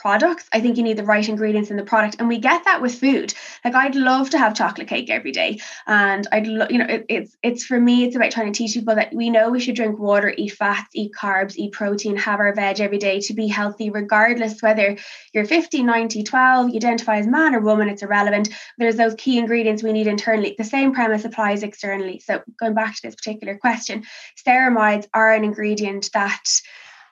[0.00, 0.48] products.
[0.52, 2.98] I think you need the right ingredients in the product, and we get that with
[2.98, 3.34] food.
[3.64, 7.04] Like I'd love to have chocolate cake every day, and I'd love, you know, it,
[7.08, 8.04] it's it's for me.
[8.04, 10.88] It's about trying to teach people that we know we should drink water, eat fats,
[10.94, 14.96] eat carbs, eat protein, have our veg every day to be healthy, regardless whether
[15.34, 17.90] you're 50, 90, 12, you identify as man or woman.
[17.90, 18.48] It's irrelevant.
[18.78, 20.54] There's those key ingredients we need internally.
[20.56, 22.20] The same premise applies externally.
[22.20, 24.04] So going back to this particular question,
[24.46, 26.62] ceramides are an ingredient that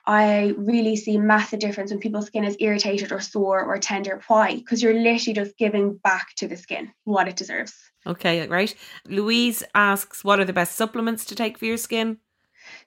[0.09, 4.23] I really see massive difference when people's skin is irritated or sore or tender.
[4.25, 4.55] Why?
[4.55, 7.75] Because you're literally just giving back to the skin what it deserves.
[8.07, 8.73] Okay, right.
[9.05, 12.17] Louise asks, what are the best supplements to take for your skin?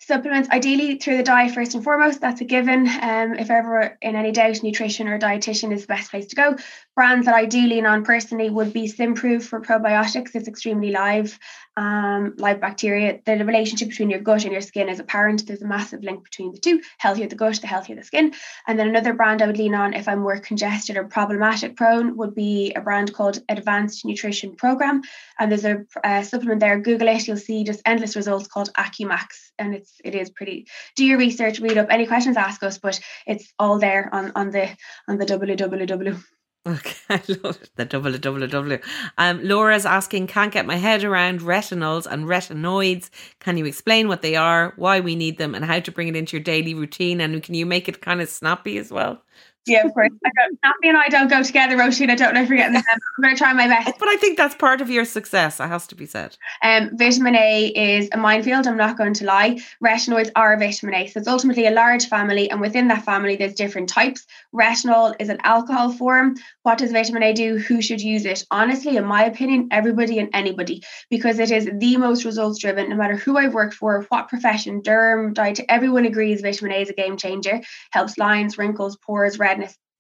[0.01, 2.89] Supplements, ideally through the diet first and foremost, that's a given.
[2.89, 6.57] Um, if ever in any doubt, nutrition or dietitian is the best place to go.
[6.95, 10.35] Brands that I do lean on personally would be Symprove for probiotics.
[10.35, 11.39] It's extremely live,
[11.75, 13.19] um, live bacteria.
[13.25, 15.47] The relationship between your gut and your skin is apparent.
[15.47, 16.83] There's a massive link between the two.
[16.99, 18.35] Healthier the gut, the healthier the skin.
[18.67, 22.19] And then another brand I would lean on if I'm more congested or problematic prone
[22.19, 25.01] would be a brand called Advanced Nutrition Program.
[25.39, 26.79] And there's a, supplement there.
[26.79, 27.27] Google it.
[27.27, 30.67] You'll see just endless results called Accumax, and it's it is pretty.
[30.97, 31.87] Do your research, read up.
[31.91, 32.79] Any questions, ask us.
[32.79, 34.69] But it's all there on on the
[35.09, 36.23] on the www.
[36.65, 37.71] Okay, I love it.
[37.75, 38.79] The double double double.
[39.19, 43.11] Um, Laura's asking, can't get my head around retinols and retinoids.
[43.41, 46.17] Can you explain what they are, why we need them, and how to bring it
[46.17, 47.21] into your daily routine?
[47.21, 49.23] And can you make it kind of snappy as well?
[49.67, 50.11] Yeah, of course.
[50.25, 52.11] I don't, Nappy and I don't go together, Roisin.
[52.11, 52.83] I don't know if you're getting them.
[52.87, 53.97] I'm going to try my best.
[53.99, 55.61] But I think that's part of your success.
[55.61, 56.37] It has to be said.
[56.65, 58.67] Um, vitamin A is a minefield.
[58.67, 59.61] I'm not going to lie.
[59.83, 63.55] Retinoids are vitamin A, so it's ultimately a large family, and within that family, there's
[63.55, 64.27] different types.
[64.53, 66.35] Retinol is an alcohol form.
[66.63, 67.59] What does vitamin A do?
[67.59, 68.45] Who should use it?
[68.51, 72.91] Honestly, in my opinion, everybody and anybody, because it is the most results driven.
[72.91, 76.91] No matter who I've worked for, what profession, derm, diet, everyone agrees vitamin A is
[76.91, 77.61] a game changer.
[77.91, 79.52] Helps lines, wrinkles, pores, red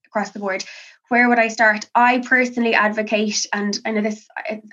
[0.06, 0.64] across the board
[1.12, 1.86] where would I start?
[1.94, 4.26] I personally advocate, and I know this,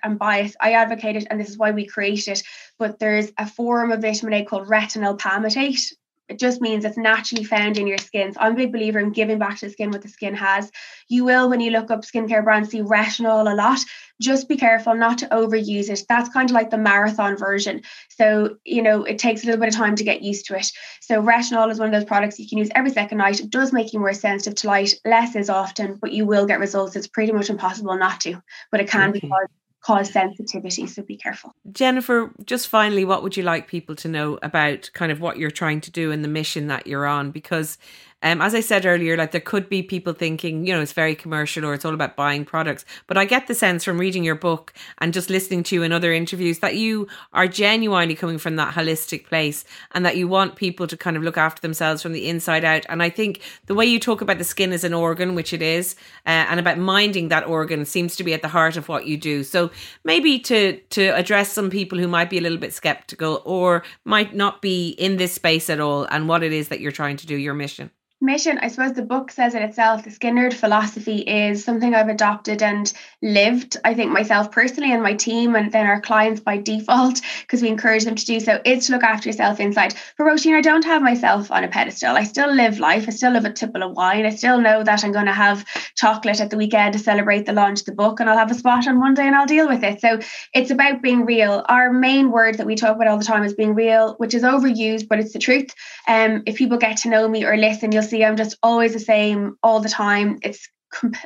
[0.05, 2.43] I'm biased, I advocate it, and this is why we create it.
[2.77, 5.91] But there's a form of vitamin A called retinyl palmitate,
[6.29, 8.33] it just means it's naturally found in your skin.
[8.33, 10.71] So I'm a big believer in giving back to the skin what the skin has.
[11.07, 13.79] You will, when you look up skincare brands, see retinol a lot.
[14.21, 16.03] Just be careful not to overuse it.
[16.07, 17.81] That's kind of like the marathon version.
[18.09, 20.71] So, you know, it takes a little bit of time to get used to it.
[21.01, 23.39] So, retinol is one of those products you can use every second night.
[23.39, 26.59] It does make you more sensitive to light, less is often, but you will get
[26.59, 26.95] results.
[26.95, 29.19] It's pretty much impossible not to, but it can okay.
[29.19, 29.33] be mm-hmm.
[29.33, 29.51] caused
[29.81, 30.87] cause sensitivity.
[30.87, 31.53] So be careful.
[31.71, 35.51] Jennifer, just finally, what would you like people to know about kind of what you're
[35.51, 37.31] trying to do and the mission that you're on?
[37.31, 37.77] Because
[38.21, 41.15] um, as I said earlier, like there could be people thinking, you know, it's very
[41.15, 42.83] commercial or it's all about buying products.
[43.07, 45.93] But I get the sense from reading your book and just listening to you in
[45.93, 50.57] other interviews that you are genuinely coming from that holistic place and that you want
[50.57, 52.85] people to kind of look after themselves from the inside out.
[52.89, 55.61] And I think the way you talk about the skin as an organ, which it
[55.61, 55.95] is,
[56.25, 59.15] uh, and about minding that organ seems to be at the heart of what you
[59.15, 59.43] do.
[59.43, 59.71] So
[60.03, 64.35] maybe to to address some people who might be a little bit skeptical or might
[64.35, 67.27] not be in this space at all and what it is that you're trying to
[67.27, 67.91] do, your mission
[68.21, 72.09] mission i suppose the book says in itself the skin nerd philosophy is something i've
[72.09, 76.57] adopted and lived i think myself personally and my team and then our clients by
[76.57, 79.93] default because we encourage them to do so is to look after yourself inside.
[80.15, 82.15] For Roisin i don't have myself on a pedestal.
[82.15, 83.05] I still live life.
[83.07, 84.25] I still live a tipple of wine.
[84.25, 85.65] I still know that i'm going to have
[85.95, 88.55] chocolate at the weekend to celebrate the launch of the book and i'll have a
[88.55, 90.01] spot on one day and i'll deal with it.
[90.01, 90.19] So
[90.53, 91.65] it's about being real.
[91.67, 94.43] Our main word that we talk about all the time is being real which is
[94.43, 95.73] overused but it's the truth.
[96.07, 98.99] Um if people get to know me or listen you'll see I'm just always the
[98.99, 100.39] same all the time.
[100.41, 100.67] It's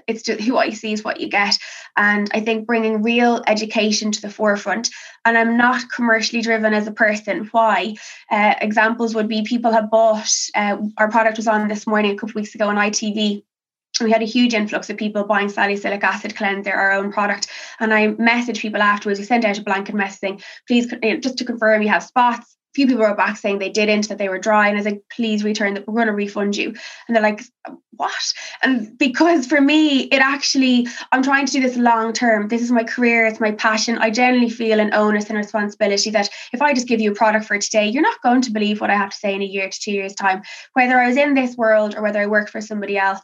[0.07, 1.57] it's just who what you see is what you get.
[1.95, 4.89] And i think bringing real education to the forefront.
[5.25, 7.47] And i'm not commercially driven as a person.
[7.51, 7.95] Why?
[8.31, 12.15] Uh, examples would be people have bought uh, our product was on this morning a
[12.15, 13.43] couple of weeks ago on itv
[14.01, 17.47] we had a huge influx of people buying salicylic acid cleanser, our own product.
[17.79, 19.19] And I messaged people afterwards.
[19.19, 23.03] We sent out a blanket messaging, please, just to confirm you have spots, few people
[23.03, 24.67] wrote back saying they didn't, that they were dry.
[24.67, 26.69] And I was like, please return that, we're going to refund you.
[27.07, 27.41] And they're like,
[27.91, 28.34] what?
[28.63, 32.47] And because for me, it actually, I'm trying to do this long term.
[32.47, 33.97] This is my career, it's my passion.
[33.99, 37.45] I generally feel an onus and responsibility that if I just give you a product
[37.45, 39.69] for today, you're not going to believe what I have to say in a year
[39.69, 40.41] to two years' time.
[40.74, 43.21] Whether I was in this world or whether I work for somebody else,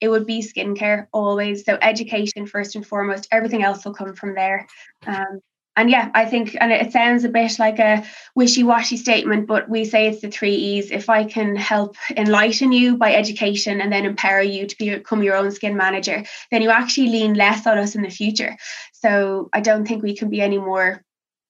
[0.00, 1.64] it would be skincare always.
[1.64, 4.66] So education first and foremost, everything else will come from there.
[5.06, 5.40] Um,
[5.76, 8.04] and yeah, I think, and it sounds a bit like a
[8.34, 10.90] wishy washy statement, but we say it's the three E's.
[10.92, 15.36] If I can help enlighten you by education and then empower you to become your
[15.36, 18.56] own skin manager, then you actually lean less on us in the future.
[18.92, 21.02] So I don't think we can be any more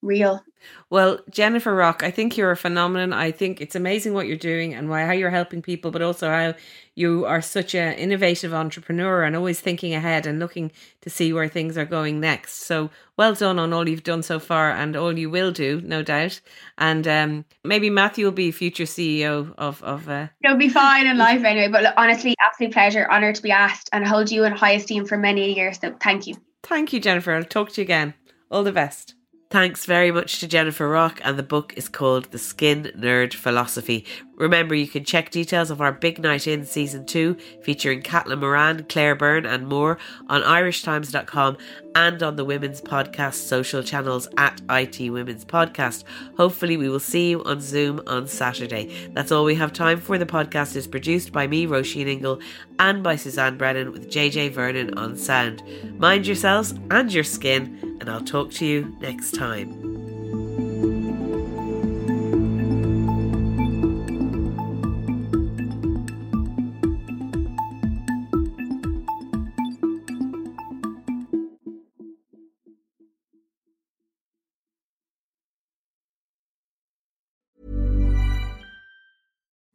[0.05, 0.45] real
[0.91, 3.13] well, Jennifer Rock, I think you're a phenomenon.
[3.13, 6.29] I think it's amazing what you're doing and why how you're helping people, but also
[6.29, 6.55] how
[6.95, 11.49] you are such an innovative entrepreneur and always thinking ahead and looking to see where
[11.49, 12.63] things are going next.
[12.65, 16.03] So well done on all you've done so far and all you will do, no
[16.03, 16.41] doubt.
[16.79, 20.09] And um, maybe Matthew will be future CEO of of.
[20.09, 20.29] Uh...
[20.43, 21.69] He'll be fine in life anyway.
[21.69, 24.73] But look, honestly, absolute pleasure, honor to be asked, and I hold you in high
[24.73, 25.81] esteem for many years.
[25.81, 26.37] So thank you.
[26.63, 27.35] Thank you, Jennifer.
[27.35, 28.15] I'll talk to you again.
[28.51, 29.15] All the best.
[29.55, 34.05] Thanks very much to Jennifer Rock, and the book is called The Skin Nerd Philosophy.
[34.37, 38.85] Remember, you can check details of our Big Night In Season 2, featuring Caitlin Moran,
[38.89, 41.57] Claire Byrne, and more, on irishtimes.com
[41.95, 46.05] and on the Women's Podcast social channels at IT Women's Podcast.
[46.37, 49.09] Hopefully, we will see you on Zoom on Saturday.
[49.12, 50.18] That's all we have time for.
[50.18, 52.41] The podcast is produced by me, Roisin Ingle,
[52.78, 55.62] and by Suzanne Brennan with JJ Vernon on sound.
[55.99, 60.14] Mind yourselves and your skin, and I'll talk to you next time.